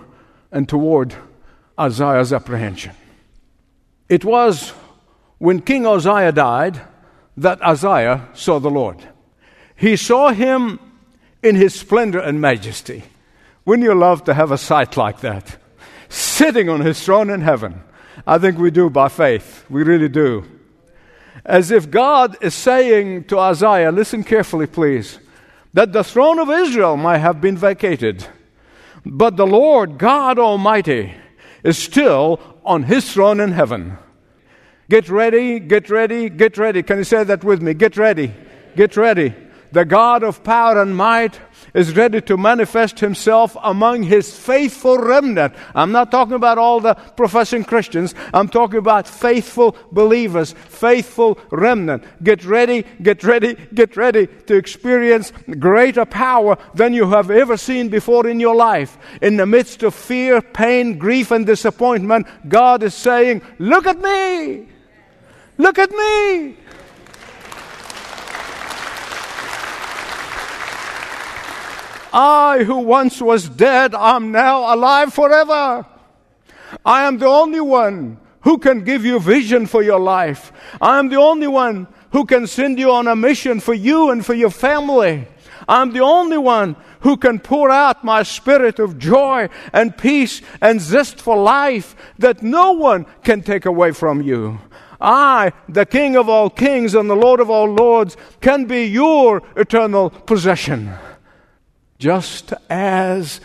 and 0.51 0.67
toward 0.67 1.15
Isaiah's 1.79 2.33
apprehension. 2.33 2.93
It 4.09 4.25
was 4.25 4.71
when 5.37 5.61
King 5.61 5.85
Uzziah 5.85 6.31
died 6.31 6.81
that 7.37 7.61
Isaiah 7.61 8.27
saw 8.33 8.59
the 8.59 8.69
Lord. 8.69 8.97
He 9.75 9.95
saw 9.95 10.29
him 10.29 10.79
in 11.41 11.55
his 11.55 11.73
splendor 11.73 12.19
and 12.19 12.41
majesty. 12.41 13.03
Wouldn't 13.65 13.85
you 13.87 13.95
love 13.95 14.23
to 14.25 14.33
have 14.33 14.51
a 14.51 14.57
sight 14.57 14.97
like 14.97 15.21
that? 15.21 15.57
Sitting 16.09 16.67
on 16.67 16.81
his 16.81 17.03
throne 17.03 17.29
in 17.29 17.41
heaven. 17.41 17.81
I 18.27 18.37
think 18.37 18.57
we 18.57 18.69
do 18.69 18.89
by 18.89 19.07
faith. 19.07 19.65
We 19.69 19.83
really 19.83 20.09
do 20.09 20.45
as 21.45 21.71
if 21.71 21.89
God 21.89 22.38
is 22.41 22.53
saying 22.53 23.25
to 23.25 23.39
Isaiah, 23.39 23.91
listen 23.91 24.24
carefully, 24.24 24.67
please, 24.67 25.19
that 25.74 25.93
the 25.93 26.03
throne 26.03 26.39
of 26.39 26.50
Israel 26.50 26.98
might 26.98 27.19
have 27.19 27.41
been 27.41 27.57
vacated, 27.57 28.25
but 29.05 29.38
the 29.38 29.48
Lord 29.48 29.98
God 29.98 30.38
Almighty 30.38 31.13
is 31.63 31.77
still 31.77 32.39
on 32.63 32.83
his 32.83 33.12
throne 33.12 33.39
in 33.39 33.51
heaven. 33.51 33.98
Get 34.89 35.10
ready, 35.10 35.60
get 35.60 35.89
ready, 35.89 36.29
get 36.29 36.57
ready. 36.57 36.83
Can 36.83 36.98
you 36.98 37.03
say 37.03 37.24
that 37.24 37.43
with 37.43 37.62
me? 37.62 37.74
Get 37.74 37.98
ready, 37.98 38.33
get 38.75 38.98
ready. 38.98 39.33
The 39.71 39.85
God 39.85 40.23
of 40.23 40.43
power 40.43 40.81
and 40.81 40.95
might 40.95 41.39
is 41.73 41.95
ready 41.95 42.21
to 42.21 42.35
manifest 42.35 42.99
himself 42.99 43.55
among 43.63 44.03
his 44.03 44.35
faithful 44.35 44.97
remnant. 44.97 45.53
I'm 45.73 45.91
not 45.91 46.11
talking 46.11 46.33
about 46.33 46.57
all 46.57 46.81
the 46.81 46.95
professing 46.95 47.63
Christians. 47.63 48.13
I'm 48.33 48.49
talking 48.49 48.79
about 48.79 49.07
faithful 49.07 49.75
believers, 49.91 50.51
faithful 50.51 51.39
remnant. 51.51 52.03
Get 52.21 52.43
ready, 52.43 52.85
get 53.01 53.23
ready, 53.23 53.55
get 53.73 53.95
ready 53.95 54.27
to 54.47 54.55
experience 54.55 55.31
greater 55.59 56.05
power 56.05 56.57
than 56.73 56.93
you 56.93 57.09
have 57.09 57.31
ever 57.31 57.55
seen 57.55 57.87
before 57.87 58.27
in 58.27 58.39
your 58.39 58.55
life. 58.55 58.97
In 59.21 59.37
the 59.37 59.45
midst 59.45 59.83
of 59.83 59.95
fear, 59.95 60.41
pain, 60.41 60.97
grief, 60.97 61.31
and 61.31 61.45
disappointment, 61.45 62.27
God 62.47 62.83
is 62.83 62.93
saying, 62.93 63.41
Look 63.59 63.87
at 63.87 63.99
me! 64.01 64.67
Look 65.57 65.79
at 65.79 65.91
me! 65.91 66.57
I, 72.13 72.63
who 72.63 72.77
once 72.80 73.22
was 73.22 73.48
dead, 73.48 73.96
am 73.96 74.32
now 74.32 74.74
alive 74.74 75.13
forever. 75.13 75.86
I 76.86 77.03
am 77.03 77.18
the 77.18 77.27
only 77.27 77.62
one 77.62 78.18
who 78.41 78.58
can 78.58 78.84
give 78.84 79.06
you 79.06 79.20
vision 79.20 79.65
for 79.65 79.82
your 79.82 80.00
life. 80.00 80.51
I 80.82 81.00
am 81.00 81.10
the 81.10 81.18
only 81.18 81.48
one 81.48 81.88
who 82.12 82.25
can 82.25 82.48
send 82.48 82.80
you 82.80 82.91
on 82.91 83.08
a 83.08 83.15
mission 83.15 83.60
for 83.60 83.74
you 83.74 84.12
and 84.12 84.25
for 84.25 84.34
your 84.34 84.50
family. 84.50 85.27
I'm 85.68 85.94
the 85.94 86.01
only 86.01 86.38
one 86.38 86.75
who 87.01 87.18
can 87.18 87.39
pour 87.39 87.70
out 87.70 88.03
my 88.03 88.24
spirit 88.24 88.80
of 88.80 88.98
joy 88.98 89.50
and 89.74 89.98
peace 89.98 90.41
and 90.60 90.82
zest 90.82 91.22
for 91.22 91.38
life 91.38 91.96
that 92.20 92.41
no 92.41 92.74
one 92.74 93.06
can 93.24 93.41
take 93.41 93.65
away 93.65 93.91
from 93.91 94.22
you. 94.22 94.60
I, 95.00 95.51
the 95.68 95.86
King 95.86 96.15
of 96.15 96.30
all 96.30 96.50
kings 96.50 96.94
and 96.94 97.10
the 97.10 97.15
Lord 97.15 97.39
of 97.39 97.50
all 97.50 97.68
lords, 97.68 98.18
can 98.39 98.65
be 98.65 98.86
your 98.86 99.41
eternal 99.56 100.10
possession 100.10 100.91
just 102.01 102.51
as 102.67 103.39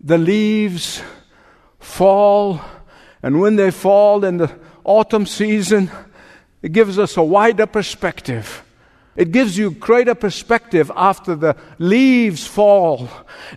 the 0.00 0.16
leaves 0.16 1.02
fall, 1.80 2.60
and 3.20 3.40
when 3.40 3.56
they 3.56 3.72
fall 3.72 4.24
in 4.24 4.36
the 4.36 4.48
autumn 4.84 5.26
season, 5.26 5.90
it 6.62 6.70
gives 6.70 7.00
us 7.00 7.16
a 7.16 7.22
wider 7.22 7.66
perspective. 7.66 8.62
It 9.16 9.32
gives 9.32 9.58
you 9.58 9.72
greater 9.72 10.14
perspective 10.14 10.92
after 10.94 11.34
the 11.34 11.56
leaves 11.80 12.46
fall. 12.46 13.08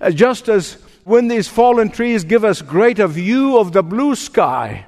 Uh, 0.02 0.10
just 0.10 0.50
as 0.50 0.80
when 1.04 1.28
these 1.28 1.48
fallen 1.48 1.92
trees 1.92 2.24
give 2.24 2.44
us 2.44 2.64
greater 2.64 3.06
view 3.06 3.60
of 3.60 3.72
the 3.72 3.84
blue 3.84 4.16
sky, 4.16 4.88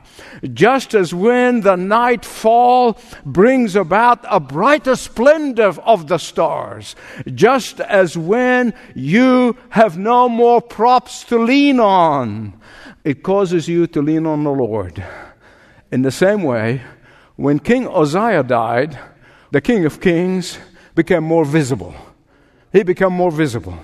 just 0.51 0.93
as 0.93 1.13
when 1.13 1.61
the 1.61 1.75
night 1.75 2.25
fall 2.25 2.99
brings 3.25 3.75
about 3.75 4.19
a 4.29 4.39
brighter 4.39 4.95
splendor 4.95 5.75
of 5.81 6.07
the 6.07 6.17
stars, 6.17 6.95
just 7.33 7.79
as 7.79 8.17
when 8.17 8.73
you 8.95 9.55
have 9.69 9.97
no 9.97 10.27
more 10.27 10.61
props 10.61 11.23
to 11.25 11.37
lean 11.37 11.79
on, 11.79 12.59
it 13.03 13.23
causes 13.23 13.67
you 13.67 13.87
to 13.87 14.01
lean 14.01 14.25
on 14.25 14.43
the 14.43 14.51
Lord. 14.51 15.03
In 15.91 16.01
the 16.01 16.11
same 16.11 16.43
way, 16.43 16.81
when 17.35 17.59
King 17.59 17.87
Uzziah 17.87 18.43
died, 18.43 18.97
the 19.51 19.61
King 19.61 19.85
of 19.85 20.01
Kings 20.01 20.57
became 20.95 21.23
more 21.23 21.45
visible. 21.45 21.95
He 22.71 22.83
became 22.83 23.13
more 23.13 23.31
visible. 23.31 23.77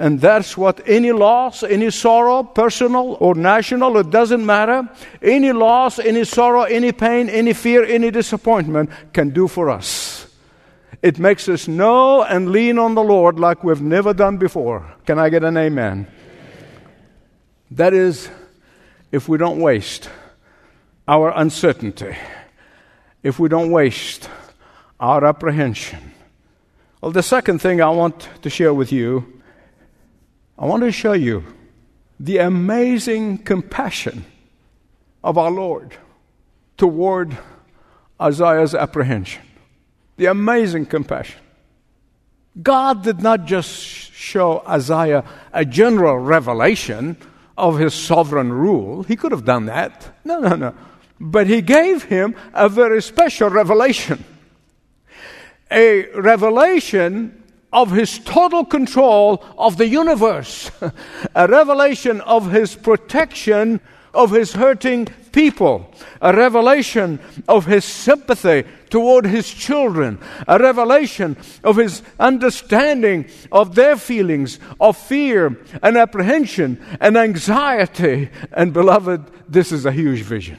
And 0.00 0.18
that's 0.18 0.56
what 0.56 0.80
any 0.88 1.12
loss, 1.12 1.62
any 1.62 1.90
sorrow, 1.90 2.42
personal 2.42 3.18
or 3.20 3.34
national, 3.34 3.98
it 3.98 4.08
doesn't 4.08 4.44
matter. 4.44 4.88
Any 5.20 5.52
loss, 5.52 5.98
any 5.98 6.24
sorrow, 6.24 6.62
any 6.62 6.90
pain, 6.90 7.28
any 7.28 7.52
fear, 7.52 7.84
any 7.84 8.10
disappointment 8.10 8.88
can 9.12 9.28
do 9.28 9.46
for 9.46 9.68
us. 9.68 10.26
It 11.02 11.18
makes 11.18 11.50
us 11.50 11.68
know 11.68 12.22
and 12.22 12.50
lean 12.50 12.78
on 12.78 12.94
the 12.94 13.02
Lord 13.02 13.38
like 13.38 13.62
we've 13.62 13.82
never 13.82 14.14
done 14.14 14.38
before. 14.38 14.90
Can 15.04 15.18
I 15.18 15.28
get 15.28 15.44
an 15.44 15.58
amen? 15.58 16.06
That 17.72 17.92
is, 17.92 18.30
if 19.12 19.28
we 19.28 19.36
don't 19.36 19.60
waste 19.60 20.08
our 21.06 21.30
uncertainty, 21.36 22.16
if 23.22 23.38
we 23.38 23.50
don't 23.50 23.70
waste 23.70 24.30
our 24.98 25.26
apprehension. 25.26 26.14
Well, 27.02 27.12
the 27.12 27.22
second 27.22 27.58
thing 27.58 27.82
I 27.82 27.90
want 27.90 28.30
to 28.40 28.48
share 28.48 28.72
with 28.72 28.92
you 28.92 29.39
I 30.60 30.66
want 30.66 30.82
to 30.82 30.92
show 30.92 31.14
you 31.14 31.42
the 32.20 32.36
amazing 32.36 33.38
compassion 33.38 34.26
of 35.24 35.38
our 35.38 35.50
Lord 35.50 35.96
toward 36.76 37.38
Isaiah's 38.20 38.74
apprehension. 38.74 39.40
The 40.18 40.26
amazing 40.26 40.84
compassion. 40.84 41.40
God 42.62 43.02
did 43.02 43.22
not 43.22 43.46
just 43.46 43.70
show 43.70 44.62
Isaiah 44.68 45.24
a 45.50 45.64
general 45.64 46.18
revelation 46.18 47.16
of 47.56 47.78
his 47.78 47.94
sovereign 47.94 48.52
rule. 48.52 49.02
He 49.04 49.16
could 49.16 49.32
have 49.32 49.46
done 49.46 49.64
that. 49.64 50.14
No, 50.26 50.40
no, 50.40 50.56
no. 50.56 50.74
But 51.18 51.46
he 51.46 51.62
gave 51.62 52.04
him 52.04 52.36
a 52.52 52.68
very 52.68 53.00
special 53.00 53.48
revelation. 53.48 54.22
a 55.70 56.06
revelation 56.12 57.39
of 57.72 57.90
his 57.92 58.18
total 58.18 58.64
control 58.64 59.44
of 59.56 59.76
the 59.76 59.86
universe, 59.86 60.70
a 61.34 61.46
revelation 61.46 62.20
of 62.22 62.50
his 62.50 62.74
protection 62.74 63.80
of 64.12 64.30
his 64.32 64.52
hurting 64.52 65.06
people, 65.32 65.92
a 66.20 66.34
revelation 66.34 67.20
of 67.48 67.66
his 67.66 67.84
sympathy 67.84 68.64
toward 68.88 69.24
his 69.24 69.48
children, 69.48 70.18
a 70.48 70.58
revelation 70.58 71.36
of 71.62 71.76
his 71.76 72.02
understanding 72.18 73.26
of 73.52 73.74
their 73.74 73.96
feelings 73.96 74.58
of 74.80 74.96
fear 74.96 75.56
and 75.82 75.96
apprehension 75.96 76.84
and 77.00 77.16
anxiety. 77.16 78.30
And 78.52 78.72
beloved, 78.72 79.30
this 79.48 79.70
is 79.70 79.86
a 79.86 79.92
huge 79.92 80.22
vision. 80.22 80.58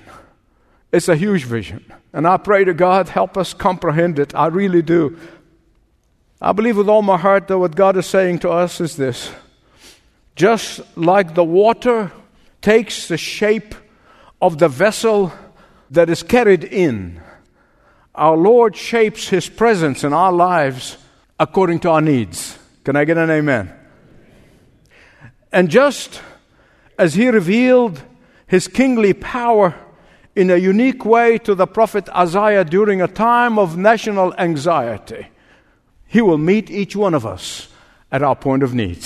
It's 0.92 1.10
a 1.10 1.16
huge 1.16 1.44
vision. 1.44 1.84
And 2.14 2.28
I 2.28 2.38
pray 2.38 2.66
to 2.66 2.74
God, 2.74 3.10
help 3.10 3.38
us 3.38 3.54
comprehend 3.54 4.20
it. 4.20 4.36
I 4.36 4.48
really 4.48 4.82
do. 4.82 5.18
I 6.44 6.54
believe 6.54 6.76
with 6.76 6.90
all 6.90 7.04
my 7.04 7.18
heart 7.18 7.48
that 7.50 7.60
what 7.60 7.76
God 7.76 7.96
is 7.98 8.08
saying 8.08 8.40
to 8.40 8.50
us 8.50 8.82
is 8.82 8.98
this 8.98 9.32
just 10.36 10.82
like 10.98 11.36
the 11.36 11.44
water 11.44 12.12
takes 12.62 13.08
the 13.08 13.18
shape 13.18 13.76
of 14.42 14.58
the 14.58 14.68
vessel 14.68 15.32
that 15.92 16.10
is 16.10 16.24
carried 16.24 16.64
in, 16.64 17.22
our 18.16 18.36
Lord 18.36 18.76
shapes 18.76 19.28
His 19.28 19.50
presence 19.50 20.04
in 20.04 20.14
our 20.14 20.32
lives 20.32 20.98
according 21.40 21.80
to 21.82 21.90
our 21.92 22.02
needs. 22.02 22.58
Can 22.84 22.96
I 22.96 23.06
get 23.06 23.18
an 23.18 23.30
amen? 23.30 23.72
And 25.52 25.70
just 25.70 26.22
as 26.98 27.14
He 27.14 27.30
revealed 27.30 28.02
His 28.48 28.68
kingly 28.68 29.14
power 29.14 29.76
in 30.36 30.50
a 30.50 30.58
unique 30.58 31.06
way 31.06 31.38
to 31.40 31.54
the 31.54 31.68
prophet 31.68 32.10
Isaiah 32.10 32.66
during 32.66 33.00
a 33.00 33.08
time 33.08 33.60
of 33.60 33.78
national 33.78 34.34
anxiety, 34.40 35.28
He 36.12 36.20
will 36.22 36.38
meet 36.38 36.70
each 36.70 36.94
one 36.94 37.14
of 37.14 37.26
us 37.26 37.70
at 38.12 38.22
our 38.22 38.36
point 38.36 38.64
of 38.64 38.74
need. 38.74 39.00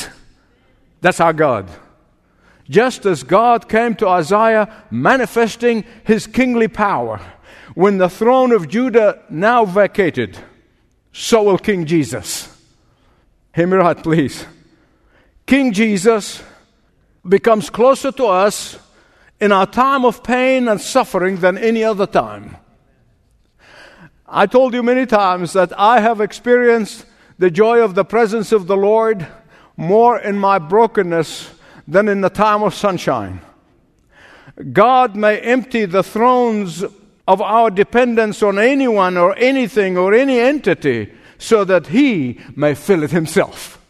That's 1.02 1.20
our 1.20 1.34
God. 1.34 1.70
Just 2.68 3.06
as 3.06 3.22
God 3.22 3.70
came 3.70 3.94
to 3.98 4.08
Isaiah 4.08 4.74
manifesting 4.90 5.86
his 6.04 6.26
kingly 6.26 6.68
power 6.68 7.22
when 7.76 8.00
the 8.00 8.10
throne 8.10 8.52
of 8.52 8.68
Judah 8.68 9.22
now 9.30 9.66
vacated, 9.66 10.36
so 11.14 11.44
will 11.44 11.60
King 11.60 11.86
Jesus. 11.86 12.50
Hear 13.54 13.68
me 13.68 13.78
right, 13.78 14.02
please. 14.02 14.44
King 15.46 15.74
Jesus 15.74 16.42
becomes 17.24 17.70
closer 17.70 18.12
to 18.14 18.26
us 18.26 18.80
in 19.40 19.52
our 19.52 19.68
time 19.68 20.06
of 20.06 20.24
pain 20.24 20.68
and 20.68 20.82
suffering 20.82 21.38
than 21.38 21.56
any 21.60 21.84
other 21.84 22.08
time. 22.08 22.58
I 24.28 24.48
told 24.48 24.74
you 24.74 24.82
many 24.82 25.06
times 25.06 25.54
that 25.54 25.78
I 25.80 26.00
have 26.00 26.20
experienced 26.20 27.06
the 27.38 27.52
joy 27.52 27.80
of 27.80 27.94
the 27.94 28.06
presence 28.06 28.52
of 28.52 28.66
the 28.66 28.78
Lord 28.78 29.28
more 29.78 30.20
in 30.20 30.38
my 30.38 30.58
brokenness 30.58 31.52
than 31.88 32.08
in 32.08 32.22
the 32.22 32.30
time 32.30 32.64
of 32.64 32.74
sunshine. 32.74 33.42
God 34.72 35.16
may 35.16 35.40
empty 35.40 35.86
the 35.86 36.02
thrones 36.02 36.84
of 37.28 37.42
our 37.42 37.70
dependence 37.70 38.42
on 38.42 38.58
anyone 38.58 39.18
or 39.18 39.38
anything 39.38 39.98
or 39.98 40.14
any 40.14 40.40
entity 40.40 41.14
so 41.38 41.64
that 41.66 41.88
He 41.88 42.40
may 42.56 42.74
fill 42.74 43.04
it 43.04 43.12
Himself. 43.12 43.85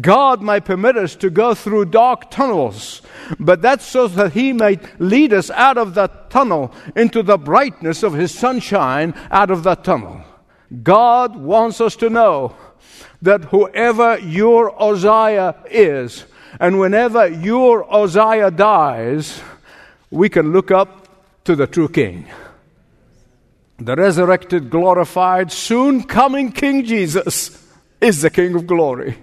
God 0.00 0.42
may 0.42 0.60
permit 0.60 0.96
us 0.96 1.14
to 1.16 1.30
go 1.30 1.54
through 1.54 1.86
dark 1.86 2.30
tunnels, 2.30 3.02
but 3.38 3.62
that's 3.62 3.84
so 3.84 4.08
that 4.08 4.32
He 4.32 4.52
may 4.52 4.78
lead 4.98 5.32
us 5.32 5.50
out 5.50 5.78
of 5.78 5.94
that 5.94 6.30
tunnel 6.30 6.72
into 6.96 7.22
the 7.22 7.38
brightness 7.38 8.02
of 8.02 8.14
His 8.14 8.36
sunshine 8.36 9.14
out 9.30 9.50
of 9.50 9.62
that 9.64 9.84
tunnel. 9.84 10.22
God 10.82 11.36
wants 11.36 11.80
us 11.80 11.96
to 11.96 12.10
know 12.10 12.54
that 13.22 13.44
whoever 13.44 14.18
your 14.18 14.80
Uzziah 14.80 15.56
is, 15.70 16.24
and 16.60 16.78
whenever 16.78 17.26
your 17.26 17.92
Uzziah 17.92 18.50
dies, 18.50 19.40
we 20.10 20.28
can 20.28 20.52
look 20.52 20.70
up 20.70 21.08
to 21.44 21.56
the 21.56 21.66
true 21.66 21.88
King. 21.88 22.26
The 23.78 23.94
resurrected, 23.94 24.70
glorified, 24.70 25.52
soon 25.52 26.02
coming 26.02 26.52
King 26.52 26.84
Jesus 26.84 27.64
is 28.00 28.22
the 28.22 28.30
King 28.30 28.54
of 28.54 28.66
glory. 28.66 29.18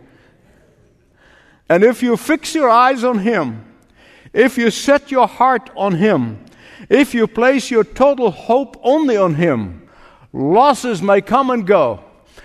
And 1.69 1.83
if 1.83 2.03
you 2.03 2.17
fix 2.17 2.53
your 2.53 2.69
eyes 2.69 3.03
on 3.03 3.19
Him, 3.19 3.65
if 4.33 4.57
you 4.57 4.69
set 4.69 5.11
your 5.11 5.27
heart 5.27 5.69
on 5.75 5.95
Him, 5.95 6.43
if 6.89 7.13
you 7.13 7.27
place 7.27 7.71
your 7.71 7.83
total 7.83 8.31
hope 8.31 8.79
only 8.83 9.17
on 9.17 9.35
Him, 9.35 9.87
losses 10.33 11.01
may 11.01 11.21
come 11.21 11.49
and 11.49 11.65
go. 11.65 12.03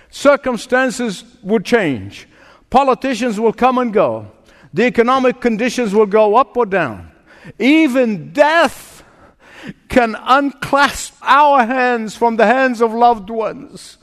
Circumstances 0.09 1.23
would 1.43 1.65
change. 1.65 2.27
Politicians 2.69 3.39
will 3.39 3.53
come 3.53 3.77
and 3.77 3.93
go. 3.93 4.31
The 4.73 4.85
economic 4.85 5.41
conditions 5.41 5.93
will 5.93 6.05
go 6.05 6.35
up 6.35 6.55
or 6.55 6.65
down. 6.65 7.11
Even 7.59 8.31
death 8.31 9.03
can 9.89 10.15
unclasp 10.19 11.15
our 11.21 11.65
hands 11.65 12.15
from 12.15 12.37
the 12.37 12.45
hands 12.45 12.81
of 12.81 12.93
loved 12.93 13.29
ones. 13.29 13.97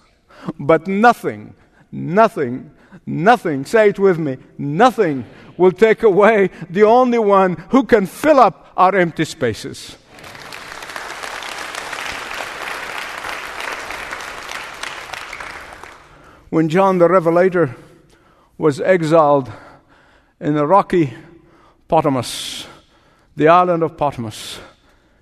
But 0.59 0.87
nothing, 0.87 1.55
nothing 1.91 2.71
Nothing, 3.07 3.65
say 3.65 3.91
it 3.91 3.99
with 3.99 4.19
me, 4.19 4.39
nothing 4.59 5.25
will 5.57 5.73
take 5.73 6.03
away 6.03 6.51
the 6.71 6.85
only 6.85 7.19
one 7.19 7.55
who 7.71 7.85
can 7.85 8.07
fill 8.07 8.39
up 8.39 8.73
our 8.77 8.95
empty 8.95 9.25
spaces. 9.25 9.97
When 16.51 16.69
John 16.69 16.99
the 16.99 17.09
Revelator 17.09 17.77
was 18.57 18.81
exiled 18.81 19.53
in 20.41 20.55
the 20.55 20.67
rocky 20.67 21.13
Patmos, 21.89 22.67
the 23.37 23.49
island 23.49 23.83
of 23.83 23.99
Patmos, 23.99 24.59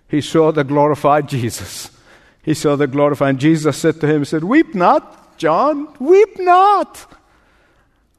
he 0.08 0.20
saw 0.20 0.52
the 0.52 0.64
glorified 0.64 1.28
Jesus. 1.28 1.90
He 2.42 2.54
saw 2.54 2.76
the 2.76 2.86
glorified 2.86 3.38
Jesus 3.38 3.76
said 3.76 4.00
to 4.00 4.06
him, 4.06 4.20
he 4.20 4.24
said, 4.24 4.44
Weep 4.44 4.74
not, 4.74 5.36
John, 5.36 5.88
weep 5.98 6.38
not. 6.38 7.06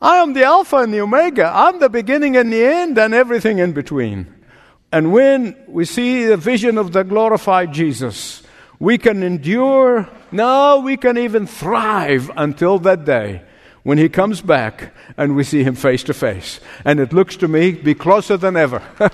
I 0.01 0.17
am 0.17 0.33
the 0.33 0.43
Alpha 0.43 0.77
and 0.77 0.93
the 0.93 1.01
Omega. 1.01 1.51
I'm 1.53 1.79
the 1.79 1.89
beginning 1.89 2.37
and 2.37 2.53
the 2.53 2.63
end 2.63 2.99
and 2.99 3.13
everything 3.13 3.57
in 3.57 3.73
between. 3.73 4.33
And 4.91 5.11
when 5.11 5.55
we 5.67 5.85
see 5.85 6.25
the 6.25 6.37
vision 6.37 6.77
of 6.77 6.93
the 6.93 7.03
glorified 7.03 7.73
Jesus, 7.73 8.43
we 8.79 8.99
can 8.99 9.23
endure, 9.23 10.07
no, 10.31 10.81
we 10.83 10.97
can 10.97 11.17
even 11.17 11.47
thrive 11.47 12.29
until 12.37 12.77
that 12.79 13.05
day 13.05 13.41
when 13.81 13.97
he 13.97 14.07
comes 14.07 14.41
back 14.41 14.93
and 15.17 15.35
we 15.35 15.43
see 15.43 15.63
him 15.63 15.73
face 15.73 16.03
to 16.03 16.13
face. 16.13 16.59
And 16.85 16.99
it 16.99 17.11
looks 17.11 17.35
to 17.37 17.47
me 17.47 17.71
be 17.71 17.95
closer 17.95 18.37
than 18.37 18.55
ever. 18.55 18.83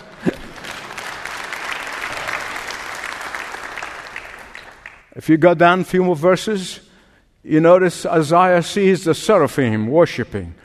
if 5.16 5.30
you 5.30 5.38
go 5.38 5.54
down 5.54 5.80
a 5.80 5.86
few 5.86 6.04
more 6.04 6.18
verses, 6.18 6.82
you 7.42 7.62
notice 7.62 8.06
Isaiah 8.06 8.62
sees 8.62 9.06
the 9.06 9.16
seraphim 9.16 9.88
worshiping. 9.88 10.56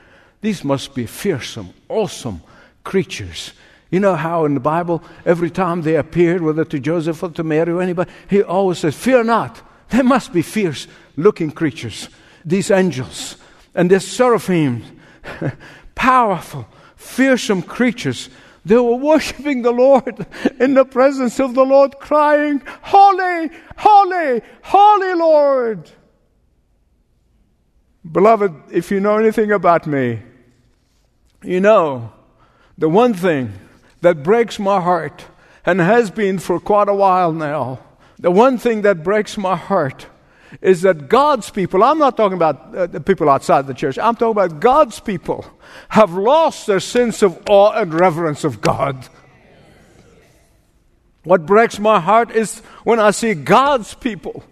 These 0.40 0.64
must 0.64 0.94
be 0.94 1.06
fearsome, 1.06 1.70
awesome 1.88 2.42
creatures. 2.84 3.52
You 3.90 4.00
know 4.00 4.16
how 4.16 4.44
in 4.44 4.54
the 4.54 4.60
Bible, 4.60 5.02
every 5.24 5.50
time 5.50 5.82
they 5.82 5.96
appeared, 5.96 6.42
whether 6.42 6.64
to 6.64 6.78
Joseph 6.78 7.22
or 7.22 7.30
to 7.30 7.42
Mary 7.42 7.72
or 7.72 7.82
anybody, 7.82 8.10
he 8.28 8.42
always 8.42 8.78
says, 8.78 8.94
Fear 8.94 9.24
not. 9.24 9.62
They 9.90 10.02
must 10.02 10.32
be 10.32 10.42
fierce 10.42 10.86
looking 11.16 11.50
creatures, 11.50 12.08
these 12.44 12.70
angels. 12.70 13.36
And 13.74 13.90
these 13.90 14.06
seraphim, 14.06 14.84
powerful, 15.94 16.66
fearsome 16.96 17.62
creatures. 17.62 18.28
They 18.64 18.76
were 18.76 18.96
worshiping 18.96 19.62
the 19.62 19.70
Lord 19.70 20.26
in 20.60 20.74
the 20.74 20.84
presence 20.84 21.40
of 21.40 21.54
the 21.54 21.64
Lord, 21.64 21.98
crying, 21.98 22.62
Holy, 22.82 23.50
holy, 23.76 24.42
holy 24.62 25.14
Lord. 25.14 25.90
Beloved, 28.10 28.72
if 28.72 28.90
you 28.90 29.00
know 29.00 29.18
anything 29.18 29.52
about 29.52 29.86
me, 29.86 30.20
you 31.42 31.60
know 31.60 32.12
the 32.78 32.88
one 32.88 33.12
thing 33.12 33.52
that 34.00 34.22
breaks 34.22 34.58
my 34.58 34.80
heart 34.80 35.26
and 35.66 35.80
has 35.80 36.10
been 36.10 36.38
for 36.38 36.58
quite 36.58 36.88
a 36.88 36.94
while 36.94 37.32
now, 37.32 37.80
the 38.18 38.30
one 38.30 38.56
thing 38.56 38.82
that 38.82 39.04
breaks 39.04 39.36
my 39.36 39.56
heart 39.56 40.06
is 40.62 40.82
that 40.82 41.08
God's 41.08 41.50
people, 41.50 41.84
I'm 41.84 41.98
not 41.98 42.16
talking 42.16 42.36
about 42.36 42.74
uh, 42.74 42.86
the 42.86 43.00
people 43.00 43.28
outside 43.28 43.66
the 43.66 43.74
church, 43.74 43.98
I'm 43.98 44.14
talking 44.14 44.30
about 44.30 44.60
God's 44.60 44.98
people, 45.00 45.44
have 45.90 46.12
lost 46.12 46.66
their 46.66 46.80
sense 46.80 47.22
of 47.22 47.38
awe 47.48 47.72
and 47.72 47.92
reverence 47.92 48.44
of 48.44 48.62
God. 48.62 49.06
What 51.24 51.44
breaks 51.44 51.78
my 51.78 52.00
heart 52.00 52.30
is 52.30 52.60
when 52.84 52.98
I 52.98 53.10
see 53.10 53.34
God's 53.34 53.92
people, 53.92 54.42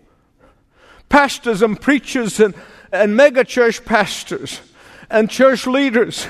pastors 1.08 1.62
and 1.62 1.80
preachers 1.80 2.38
and 2.38 2.54
and 3.02 3.18
megachurch 3.18 3.84
pastors 3.84 4.60
and 5.10 5.30
church 5.30 5.66
leaders, 5.66 6.26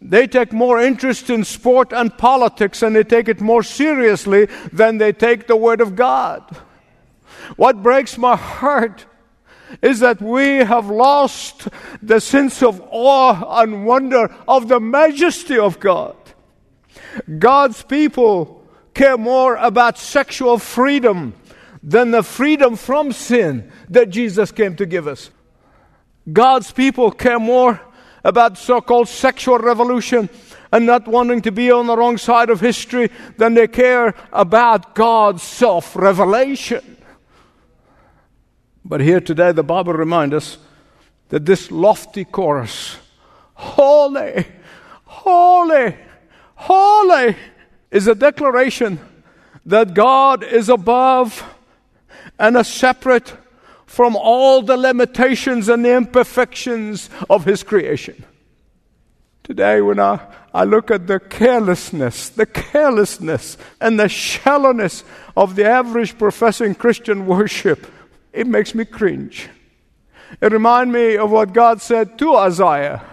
they 0.00 0.26
take 0.26 0.52
more 0.52 0.80
interest 0.80 1.30
in 1.30 1.44
sport 1.44 1.92
and 1.92 2.16
politics 2.16 2.82
and 2.82 2.94
they 2.94 3.04
take 3.04 3.28
it 3.28 3.40
more 3.40 3.62
seriously 3.62 4.46
than 4.72 4.98
they 4.98 5.12
take 5.12 5.46
the 5.46 5.56
Word 5.56 5.80
of 5.80 5.96
God. 5.96 6.42
What 7.56 7.82
breaks 7.82 8.18
my 8.18 8.36
heart 8.36 9.06
is 9.82 10.00
that 10.00 10.20
we 10.20 10.58
have 10.58 10.88
lost 10.90 11.68
the 12.02 12.20
sense 12.20 12.62
of 12.62 12.82
awe 12.90 13.62
and 13.62 13.86
wonder 13.86 14.34
of 14.46 14.68
the 14.68 14.80
majesty 14.80 15.58
of 15.58 15.80
God. 15.80 16.16
God's 17.38 17.82
people 17.82 18.62
care 18.92 19.16
more 19.16 19.56
about 19.56 19.98
sexual 19.98 20.58
freedom 20.58 21.34
than 21.82 22.10
the 22.10 22.22
freedom 22.22 22.76
from 22.76 23.12
sin 23.12 23.70
that 23.88 24.10
Jesus 24.10 24.50
came 24.52 24.76
to 24.76 24.86
give 24.86 25.06
us. 25.06 25.30
God's 26.32 26.72
people 26.72 27.10
care 27.10 27.38
more 27.38 27.80
about 28.24 28.56
so 28.56 28.80
called 28.80 29.08
sexual 29.08 29.58
revolution 29.58 30.28
and 30.72 30.86
not 30.86 31.06
wanting 31.06 31.42
to 31.42 31.52
be 31.52 31.70
on 31.70 31.86
the 31.86 31.96
wrong 31.96 32.16
side 32.16 32.50
of 32.50 32.60
history 32.60 33.10
than 33.36 33.54
they 33.54 33.68
care 33.68 34.14
about 34.32 34.94
God's 34.94 35.42
self 35.42 35.94
revelation. 35.94 36.96
But 38.84 39.00
here 39.00 39.20
today, 39.20 39.52
the 39.52 39.62
Bible 39.62 39.92
reminds 39.92 40.34
us 40.34 40.58
that 41.28 41.46
this 41.46 41.70
lofty 41.70 42.24
chorus, 42.24 42.96
Holy, 43.54 44.46
Holy, 45.04 45.96
Holy, 46.54 47.36
is 47.90 48.06
a 48.06 48.14
declaration 48.14 48.98
that 49.64 49.94
God 49.94 50.42
is 50.42 50.68
above 50.68 51.42
and 52.38 52.56
a 52.56 52.64
separate 52.64 53.32
from 53.94 54.16
all 54.16 54.60
the 54.60 54.76
limitations 54.76 55.68
and 55.68 55.84
the 55.84 55.96
imperfections 55.96 57.08
of 57.30 57.44
His 57.44 57.62
creation. 57.62 58.24
Today, 59.44 59.80
when 59.80 60.00
I, 60.00 60.18
I 60.52 60.64
look 60.64 60.90
at 60.90 61.06
the 61.06 61.20
carelessness, 61.20 62.30
the 62.30 62.46
carelessness 62.46 63.56
and 63.80 64.00
the 64.00 64.08
shallowness 64.08 65.04
of 65.36 65.54
the 65.54 65.64
average 65.64 66.18
professing 66.18 66.74
Christian 66.74 67.26
worship, 67.26 67.86
it 68.32 68.48
makes 68.48 68.74
me 68.74 68.84
cringe. 68.84 69.48
It 70.40 70.50
reminds 70.50 70.92
me 70.92 71.16
of 71.16 71.30
what 71.30 71.52
God 71.52 71.80
said 71.80 72.18
to 72.18 72.34
Isaiah. 72.34 73.04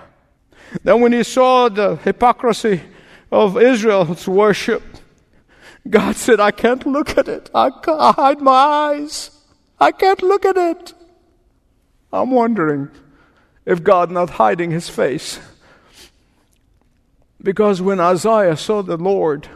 That 0.83 0.99
when 0.99 1.13
he 1.13 1.23
saw 1.23 1.69
the 1.69 1.97
hypocrisy 1.97 2.81
of 3.31 3.61
Israel's 3.61 4.27
worship, 4.27 4.81
God 5.87 6.15
said, 6.15 6.39
I 6.39 6.51
can't 6.51 6.87
look 6.87 7.17
at 7.17 7.27
it. 7.27 7.51
I, 7.53 7.69
hide 7.85 8.41
my 8.41 8.51
eyes. 8.51 9.40
I 9.81 9.91
can't 9.91 10.21
look 10.21 10.45
at 10.45 10.57
it. 10.57 10.93
I'm 12.13 12.29
wondering 12.29 12.89
if 13.65 13.83
God 13.83 14.11
not 14.11 14.29
hiding 14.29 14.69
his 14.69 14.87
face. 14.87 15.39
Because 17.41 17.81
when 17.81 17.99
Isaiah 17.99 18.55
saw 18.55 18.83
the 18.83 18.95
Lord, 18.95 19.47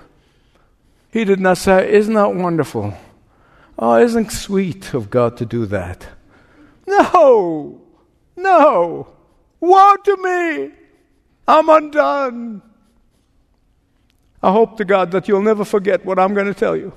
he 1.11 1.25
did 1.25 1.39
not 1.39 1.59
say, 1.59 1.93
Isn't 1.93 2.15
that 2.15 2.33
wonderful? 2.33 2.97
Oh, 3.77 4.01
isn't 4.01 4.31
sweet 4.31 4.95
of 4.95 5.11
God 5.11 5.37
to 5.37 5.45
do 5.45 5.67
that? 5.67 6.07
No, 6.87 7.81
no. 8.35 9.07
Woe 9.59 9.95
to 10.05 10.17
me! 10.17 10.71
I'm 11.47 11.69
undone. 11.69 12.63
I 14.41 14.51
hope 14.51 14.77
to 14.77 14.85
God 14.85 15.11
that 15.11 15.27
you'll 15.27 15.43
never 15.43 15.63
forget 15.63 16.03
what 16.03 16.17
I'm 16.17 16.33
going 16.33 16.47
to 16.47 16.53
tell 16.53 16.75
you. 16.75 16.93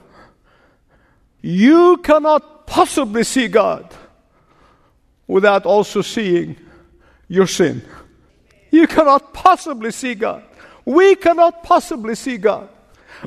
You 1.42 1.98
cannot 1.98 2.57
possibly 2.68 3.24
see 3.24 3.48
God 3.48 3.94
without 5.26 5.66
also 5.66 6.02
seeing 6.02 6.56
your 7.28 7.46
sin. 7.46 7.82
You 8.70 8.86
cannot 8.86 9.32
possibly 9.32 9.90
see 9.90 10.14
God. 10.14 10.42
We 10.84 11.16
cannot 11.16 11.62
possibly 11.62 12.14
see 12.14 12.36
God 12.36 12.68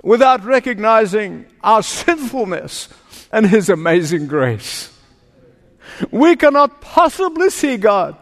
without 0.04 0.46
recognizing 0.46 1.46
our 1.62 1.84
sinfulness 1.84 2.90
and 3.32 3.46
His 3.46 3.70
amazing 3.70 4.28
grace. 4.28 4.92
We 6.10 6.36
cannot 6.36 6.82
possibly 6.82 7.50
see 7.50 7.78
God 7.78 8.16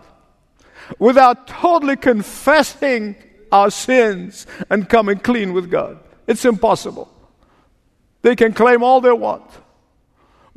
without 0.98 1.48
totally 1.48 1.96
confessing 1.96 3.16
our 3.52 3.72
sins 3.72 4.48
and 4.70 4.90
coming 4.90 5.20
clean 5.20 5.54
with 5.54 5.70
God. 5.70 6.00
It's 6.28 6.46
impossible. 6.46 7.10
They 8.22 8.36
can 8.36 8.54
claim 8.54 8.84
all 8.84 9.02
they 9.02 9.12
want. 9.12 9.50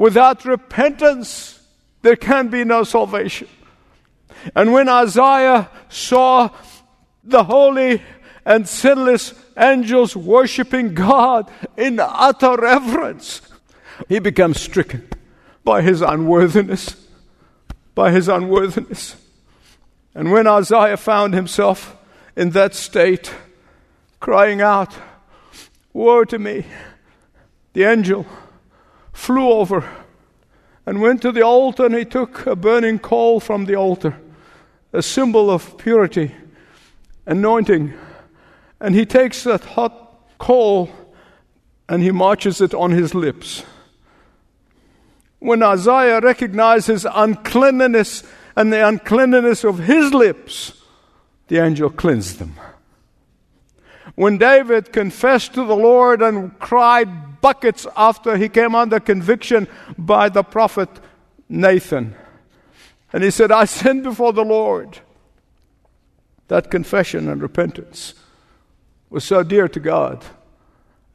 Without 0.03 0.45
repentance, 0.45 1.65
there 2.01 2.17
can 2.17 2.49
be 2.49 2.65
no 2.65 2.83
salvation. 2.83 3.47
And 4.53 4.73
when 4.73 4.89
Isaiah 4.89 5.71
saw 5.89 6.51
the 7.23 7.45
holy 7.45 8.03
and 8.45 8.69
sinless 8.69 9.33
angels 9.57 10.17
worshiping 10.17 10.95
God 10.95 11.49
in 11.77 12.01
utter 12.01 12.57
reverence, 12.57 13.43
he 14.09 14.19
becomes 14.19 14.61
stricken 14.61 15.09
by 15.63 15.83
his 15.83 16.03
unworthiness. 16.03 16.97
By 17.95 18.11
his 18.11 18.27
unworthiness. 18.27 19.15
And 20.17 20.33
when 20.33 20.49
Isaiah 20.49 20.97
found 20.97 21.33
himself 21.33 21.97
in 22.35 22.51
that 22.51 22.75
state, 22.75 23.33
crying 24.19 24.61
out, 24.61 24.93
Woe 25.93 26.25
to 26.25 26.41
me! 26.41 26.65
The 27.75 27.85
angel 27.85 28.27
flew 29.13 29.51
over 29.51 29.89
and 30.87 31.01
went 31.01 31.23
to 31.23 31.33
the 31.33 31.43
altar 31.43 31.87
and 31.87 31.95
he 31.95 32.05
took 32.05 32.47
a 32.47 32.57
burning 32.57 32.99
coal 32.99 33.41
from 33.41 33.67
the 33.67 33.77
altar, 33.77 34.19
a 34.93 35.03
symbol 35.03 35.51
of 35.51 35.79
purity, 35.79 36.35
anointing. 37.27 37.95
And 38.81 38.95
he 38.95 39.07
takes 39.07 39.45
that 39.45 39.63
hot 39.63 40.39
coal 40.39 40.91
and 41.89 42.03
he 42.03 42.11
marches 42.11 42.61
it 42.61 42.75
on 42.75 42.91
his 42.91 43.15
lips. 43.15 43.65
When 45.39 45.63
Isaiah 45.63 46.21
recognizes 46.21 47.05
uncleanness 47.05 48.23
and 48.57 48.73
the 48.73 48.87
uncleanness 48.87 49.65
of 49.65 49.79
his 49.81 50.13
lips, 50.13 50.83
the 51.49 51.59
angel 51.59 51.91
cleansed 51.91 52.39
them. 52.39 52.55
When 54.15 54.39
David 54.39 54.93
confessed 54.93 55.55
to 55.55 55.65
the 55.65 55.77
Lord 55.77 56.23
and 56.23 56.59
cried 56.59 57.09
buckets 57.43 57.87
after 57.95 58.39
he 58.39 58.49
came 58.49 58.75
under 58.75 58.99
conviction 58.99 59.69
by 59.99 60.31
the 60.31 60.43
prophet 60.43 60.89
Nathan, 61.49 62.15
and 63.13 63.23
he 63.23 63.31
said, 63.31 63.53
I 63.53 63.67
sinned 63.67 64.05
before 64.05 64.33
the 64.33 64.45
Lord. 64.45 65.01
That 66.49 66.71
confession 66.71 67.29
and 67.29 67.43
repentance 67.43 68.15
was 69.11 69.25
so 69.25 69.43
dear 69.43 69.69
to 69.69 69.81
God. 69.81 70.25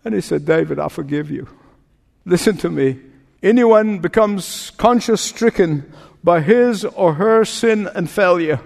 And 0.06 0.14
he 0.14 0.22
said, 0.22 0.46
David, 0.46 0.78
I 0.80 0.90
forgive 0.90 1.32
you. 1.32 1.48
Listen 2.24 2.56
to 2.58 2.70
me. 2.70 3.00
Anyone 3.42 4.00
becomes 4.00 4.72
conscience 4.78 5.22
stricken 5.22 5.92
by 6.24 6.42
his 6.42 6.86
or 6.86 7.16
her 7.16 7.46
sin 7.46 7.88
and 7.96 8.10
failure, 8.10 8.60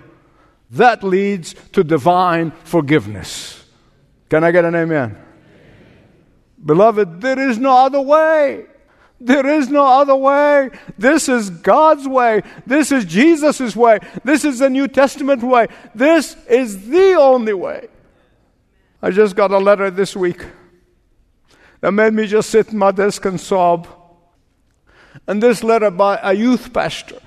that 0.71 1.04
leads 1.04 1.54
to 1.74 1.84
divine 1.84 2.52
forgiveness. 2.63 3.63
Can 4.30 4.43
I 4.43 4.52
get 4.52 4.65
an 4.65 4.76
amen? 4.76 5.17
Beloved, 6.63 7.21
there 7.21 7.39
is 7.50 7.58
no 7.58 7.76
other 7.78 8.02
way. 8.02 8.65
There 9.19 9.45
is 9.45 9.69
no 9.69 9.86
other 9.86 10.15
way. 10.15 10.71
This 10.97 11.30
is 11.30 11.50
God's 11.50 12.08
way. 12.08 12.41
This 12.65 12.91
is 12.91 13.06
Jesus' 13.06 13.76
way. 13.76 14.00
This 14.24 14.43
is 14.43 14.60
the 14.60 14.69
New 14.69 14.88
Testament 14.88 15.43
way. 15.43 15.67
This 15.93 16.36
is 16.50 16.88
the 16.88 17.13
only 17.13 17.54
way. 17.54 17.88
I 19.02 19.12
just 19.12 19.36
got 19.36 19.52
a 19.52 19.60
letter 19.60 19.91
this 19.91 20.15
week 20.15 20.45
that 21.82 21.91
made 21.91 22.13
me 22.13 22.26
just 22.28 22.50
sit 22.50 22.69
in 22.69 22.78
my 22.78 22.91
desk 22.91 23.26
and 23.26 23.39
sob. 23.39 23.88
And 25.28 25.41
this 25.41 25.63
letter 25.63 25.91
by 25.91 26.19
a 26.21 26.34
youth 26.34 26.74
pastor. 26.74 27.19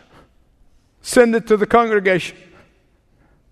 Send 1.03 1.37
it 1.37 1.47
to 1.49 1.57
the 1.57 1.67
congregation. 1.67 2.37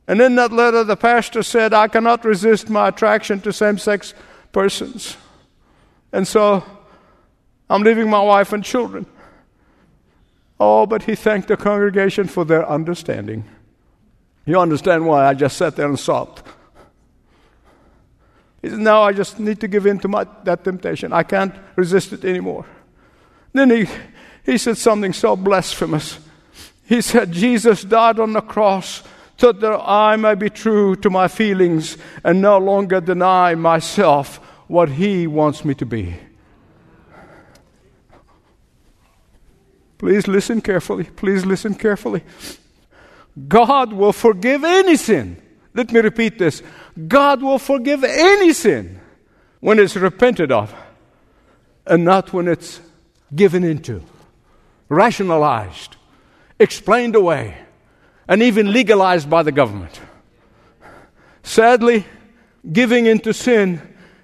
And 0.08 0.20
in 0.20 0.34
that 0.34 0.52
letter, 0.52 0.82
the 0.82 0.96
pastor 0.96 1.42
said, 1.42 1.72
I 1.72 1.86
cannot 1.86 2.24
resist 2.24 2.68
my 2.68 2.88
attraction 2.88 3.40
to 3.42 3.52
same 3.52 3.78
sex 3.78 4.14
persons. 4.50 5.16
And 6.12 6.28
so 6.28 6.62
I'm 7.70 7.82
leaving 7.82 8.10
my 8.10 8.20
wife 8.20 8.52
and 8.52 8.62
children. 8.62 9.06
Oh, 10.60 10.86
but 10.86 11.04
he 11.04 11.14
thanked 11.14 11.48
the 11.48 11.56
congregation 11.56 12.28
for 12.28 12.44
their 12.44 12.68
understanding. 12.68 13.44
You 14.44 14.60
understand 14.60 15.06
why 15.06 15.26
I 15.26 15.34
just 15.34 15.56
sat 15.56 15.76
there 15.76 15.88
and 15.88 15.98
sobbed. 15.98 16.42
He 18.60 18.68
said, 18.68 18.78
Now 18.78 19.02
I 19.02 19.12
just 19.12 19.40
need 19.40 19.60
to 19.60 19.68
give 19.68 19.86
in 19.86 19.98
to 20.00 20.08
my, 20.08 20.26
that 20.44 20.64
temptation. 20.64 21.12
I 21.12 21.22
can't 21.22 21.54
resist 21.76 22.12
it 22.12 22.24
anymore. 22.24 22.66
Then 23.52 23.70
he, 23.70 23.86
he 24.44 24.58
said 24.58 24.76
something 24.76 25.12
so 25.12 25.34
blasphemous. 25.36 26.18
He 26.84 27.00
said, 27.00 27.32
Jesus 27.32 27.82
died 27.82 28.20
on 28.20 28.32
the 28.32 28.40
cross 28.40 29.02
so 29.36 29.50
that 29.50 29.80
I 29.82 30.16
may 30.16 30.34
be 30.34 30.50
true 30.50 30.94
to 30.96 31.10
my 31.10 31.26
feelings 31.26 31.96
and 32.22 32.40
no 32.40 32.58
longer 32.58 33.00
deny 33.00 33.54
myself 33.54 34.38
what 34.68 34.90
He 34.90 35.26
wants 35.26 35.64
me 35.64 35.74
to 35.74 35.86
be. 35.86 36.16
Please 39.98 40.26
listen 40.26 40.60
carefully. 40.60 41.04
Please 41.04 41.46
listen 41.46 41.74
carefully. 41.74 42.24
God 43.48 43.92
will 43.92 44.12
forgive 44.12 44.64
any 44.64 44.96
sin. 44.96 45.40
Let 45.74 45.92
me 45.92 46.00
repeat 46.00 46.38
this 46.38 46.62
God 47.08 47.42
will 47.42 47.58
forgive 47.58 48.04
any 48.04 48.52
sin 48.52 49.00
when 49.60 49.78
it's 49.78 49.96
repented 49.96 50.50
of 50.50 50.74
and 51.86 52.04
not 52.04 52.32
when 52.32 52.48
it's 52.48 52.80
given 53.34 53.64
into, 53.64 54.02
rationalized 54.88 55.96
explained 56.62 57.16
away, 57.16 57.56
and 58.28 58.42
even 58.42 58.72
legalized 58.72 59.28
by 59.28 59.42
the 59.42 59.52
government. 59.52 60.00
Sadly, 61.42 62.06
giving 62.72 63.06
into 63.06 63.34
sin 63.34 63.82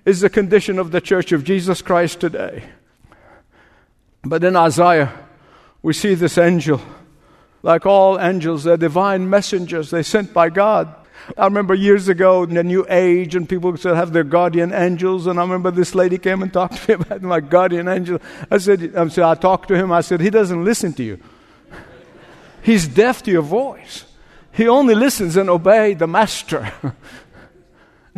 is 0.08 0.20
the 0.20 0.30
condition 0.30 0.78
of 0.78 0.90
the 0.90 1.02
church 1.02 1.32
of 1.32 1.44
Jesus 1.44 1.82
Christ 1.82 2.18
today. 2.18 2.64
But 4.24 4.42
in 4.42 4.56
Isaiah, 4.56 5.12
we 5.82 5.92
see 5.92 6.14
this 6.14 6.38
angel. 6.38 6.80
Like 7.62 7.84
all 7.84 8.18
angels, 8.18 8.64
they're 8.64 8.78
divine 8.78 9.28
messengers, 9.28 9.90
they're 9.90 10.02
sent 10.02 10.32
by 10.32 10.48
God. 10.48 10.94
I 11.36 11.44
remember 11.44 11.74
years 11.74 12.08
ago 12.08 12.44
in 12.44 12.54
the 12.54 12.64
New 12.64 12.86
Age, 12.88 13.34
and 13.34 13.46
people 13.46 13.76
said 13.76 13.96
have 13.96 14.14
their 14.14 14.24
guardian 14.24 14.72
angels. 14.72 15.26
And 15.26 15.38
I 15.38 15.42
remember 15.42 15.70
this 15.70 15.94
lady 15.94 16.16
came 16.16 16.42
and 16.42 16.50
talked 16.54 16.86
to 16.86 16.96
me 16.96 17.04
about 17.04 17.20
my 17.20 17.40
guardian 17.40 17.86
angel. 17.86 18.18
I 18.50 18.56
said, 18.56 18.96
I, 18.96 19.08
said, 19.08 19.24
I 19.24 19.34
talked 19.34 19.68
to 19.68 19.76
him. 19.76 19.92
I 19.92 20.00
said, 20.00 20.22
he 20.22 20.30
doesn't 20.30 20.64
listen 20.64 20.94
to 20.94 21.02
you. 21.02 21.20
He's 22.62 22.88
deaf 22.88 23.22
to 23.24 23.30
your 23.30 23.42
voice. 23.42 24.06
He 24.52 24.68
only 24.68 24.94
listens 24.94 25.36
and 25.36 25.50
obeys 25.50 25.98
the 25.98 26.06
master. 26.06 26.72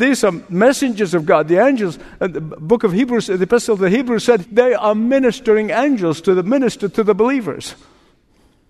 These 0.01 0.25
are 0.25 0.33
messengers 0.49 1.13
of 1.13 1.27
God. 1.27 1.47
The 1.47 1.59
angels, 1.59 1.99
uh, 2.23 2.27
the 2.27 2.41
book 2.41 2.85
of 2.85 2.93
Hebrews, 2.93 3.27
the 3.27 3.35
epistle 3.35 3.75
of 3.75 3.81
the 3.81 3.91
Hebrews 3.91 4.25
said 4.25 4.41
they 4.51 4.73
are 4.73 4.95
ministering 4.95 5.69
angels 5.69 6.23
to 6.23 6.33
the 6.35 6.43
minister 6.43 6.89
to 6.89 7.05
the 7.05 7.15
believers. 7.15 7.75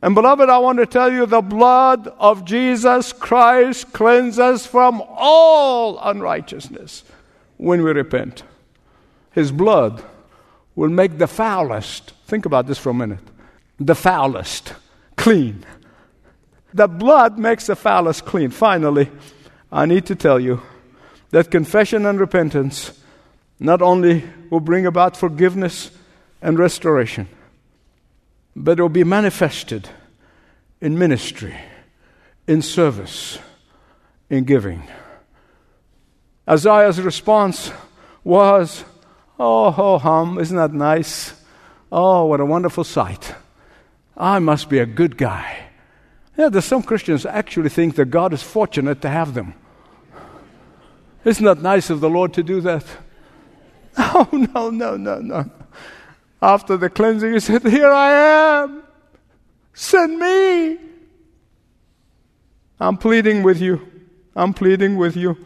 And 0.02 0.16
beloved, 0.16 0.48
I 0.48 0.58
want 0.58 0.80
to 0.80 0.86
tell 0.86 1.12
you 1.12 1.26
the 1.26 1.40
blood 1.40 2.08
of 2.18 2.44
Jesus 2.44 3.12
Christ 3.12 3.92
cleanses 3.92 4.66
from 4.66 5.04
all 5.06 6.00
unrighteousness 6.00 7.04
when 7.58 7.84
we 7.84 7.92
repent. 7.92 8.42
His 9.30 9.52
blood 9.52 10.02
will 10.74 10.90
make 10.90 11.18
the 11.18 11.28
foulest, 11.28 12.10
think 12.26 12.44
about 12.44 12.66
this 12.66 12.78
for 12.78 12.90
a 12.90 12.94
minute, 12.94 13.20
the 13.78 13.94
foulest 13.94 14.74
clean. 15.16 15.64
The 16.74 16.88
blood 16.88 17.38
makes 17.38 17.68
the 17.68 17.76
foulest 17.76 18.24
clean. 18.24 18.50
Finally, 18.50 19.08
I 19.70 19.86
need 19.86 20.06
to 20.06 20.16
tell 20.16 20.40
you 20.40 20.60
that 21.30 21.50
confession 21.50 22.06
and 22.06 22.18
repentance 22.20 22.92
not 23.58 23.82
only 23.82 24.24
will 24.50 24.60
bring 24.60 24.86
about 24.86 25.16
forgiveness 25.16 25.90
and 26.42 26.58
restoration, 26.58 27.28
but 28.56 28.78
it 28.78 28.82
will 28.82 28.88
be 28.88 29.04
manifested 29.04 29.88
in 30.80 30.98
ministry, 30.98 31.56
in 32.46 32.62
service, 32.62 33.38
in 34.28 34.44
giving. 34.44 34.82
Isaiah's 36.48 37.00
response 37.00 37.70
was, 38.24 38.84
Oh, 39.38 39.70
ho 39.70 39.98
hum, 39.98 40.38
isn't 40.38 40.56
that 40.56 40.72
nice? 40.72 41.32
Oh, 41.92 42.26
what 42.26 42.40
a 42.40 42.46
wonderful 42.46 42.84
sight. 42.84 43.34
I 44.16 44.38
must 44.38 44.68
be 44.68 44.78
a 44.78 44.86
good 44.86 45.16
guy. 45.16 45.70
Yeah, 46.36 46.48
there's 46.48 46.64
some 46.64 46.82
Christians 46.82 47.24
actually 47.24 47.68
think 47.68 47.96
that 47.96 48.06
God 48.06 48.32
is 48.32 48.42
fortunate 48.42 49.00
to 49.02 49.08
have 49.08 49.34
them. 49.34 49.54
Isn't 51.24 51.44
that 51.44 51.60
nice 51.60 51.90
of 51.90 52.00
the 52.00 52.08
Lord 52.08 52.32
to 52.34 52.42
do 52.42 52.60
that? 52.62 52.84
Oh, 53.98 54.28
no, 54.32 54.70
no, 54.70 54.96
no, 54.96 55.18
no. 55.18 55.50
After 56.40 56.76
the 56.76 56.88
cleansing, 56.88 57.32
he 57.32 57.40
said, 57.40 57.62
Here 57.62 57.90
I 57.90 58.62
am. 58.62 58.82
Send 59.74 60.18
me. 60.18 60.78
I'm 62.78 62.96
pleading 62.96 63.42
with 63.42 63.60
you. 63.60 63.86
I'm 64.34 64.54
pleading 64.54 64.96
with 64.96 65.16
you. 65.16 65.36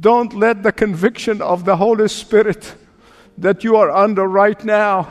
Don't 0.00 0.34
let 0.34 0.62
the 0.62 0.70
conviction 0.70 1.42
of 1.42 1.64
the 1.64 1.76
Holy 1.76 2.08
Spirit 2.08 2.74
that 3.38 3.64
you 3.64 3.76
are 3.76 3.90
under 3.90 4.26
right 4.26 4.62
now 4.64 5.08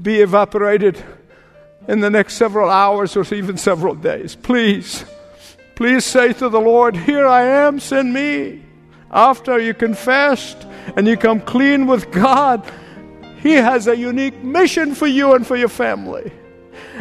be 0.00 0.20
evaporated 0.20 1.02
in 1.88 2.00
the 2.00 2.10
next 2.10 2.34
several 2.34 2.68
hours 2.68 3.16
or 3.16 3.24
even 3.34 3.56
several 3.56 3.94
days. 3.94 4.34
Please, 4.36 5.04
please 5.76 6.04
say 6.04 6.32
to 6.34 6.48
the 6.48 6.60
Lord, 6.60 6.96
Here 6.96 7.26
I 7.26 7.42
am, 7.42 7.80
send 7.80 8.12
me. 8.12 8.62
After 9.12 9.60
you 9.60 9.74
confessed 9.74 10.66
and 10.96 11.06
you 11.06 11.16
come 11.16 11.40
clean 11.40 11.86
with 11.86 12.10
God, 12.10 12.64
He 13.40 13.52
has 13.52 13.86
a 13.86 13.96
unique 13.96 14.42
mission 14.42 14.94
for 14.94 15.06
you 15.06 15.34
and 15.34 15.46
for 15.46 15.56
your 15.56 15.68
family. 15.68 16.32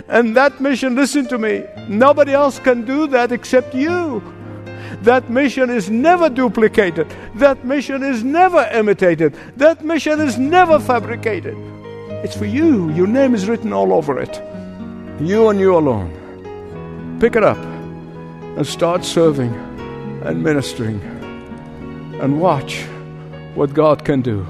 And 0.08 0.36
that 0.36 0.60
mission, 0.60 0.96
listen 0.96 1.28
to 1.28 1.38
me, 1.38 1.64
nobody 1.88 2.34
else 2.34 2.60
can 2.60 2.86
do 2.86 3.08
that 3.08 3.32
except 3.32 3.74
you. 3.74 4.22
That 5.04 5.30
mission 5.30 5.70
is 5.70 5.90
never 5.90 6.30
duplicated. 6.30 7.08
That 7.36 7.64
mission 7.64 8.04
is 8.04 8.24
never 8.24 8.70
imitated. 8.74 9.36
That 9.56 9.84
mission 9.84 10.20
is 10.20 10.38
never 10.38 10.80
fabricated. 10.80 11.56
It's 12.24 12.36
for 12.36 12.46
you. 12.46 12.92
Your 12.92 13.08
name 13.08 13.34
is 13.34 13.48
written 13.48 13.72
all 13.74 13.94
over 13.94 14.20
it. 14.20 14.42
You 15.22 15.50
and 15.50 15.60
you 15.60 15.78
alone. 15.78 17.18
Pick 17.20 17.36
it 17.36 17.44
up 17.44 17.58
and 17.58 18.68
start 18.68 19.06
serving 19.06 19.54
and 20.24 20.44
ministering 20.44 21.00
and 22.22 22.40
watch 22.40 22.84
what 23.56 23.74
God 23.74 24.06
can 24.06 24.22
do. 24.22 24.46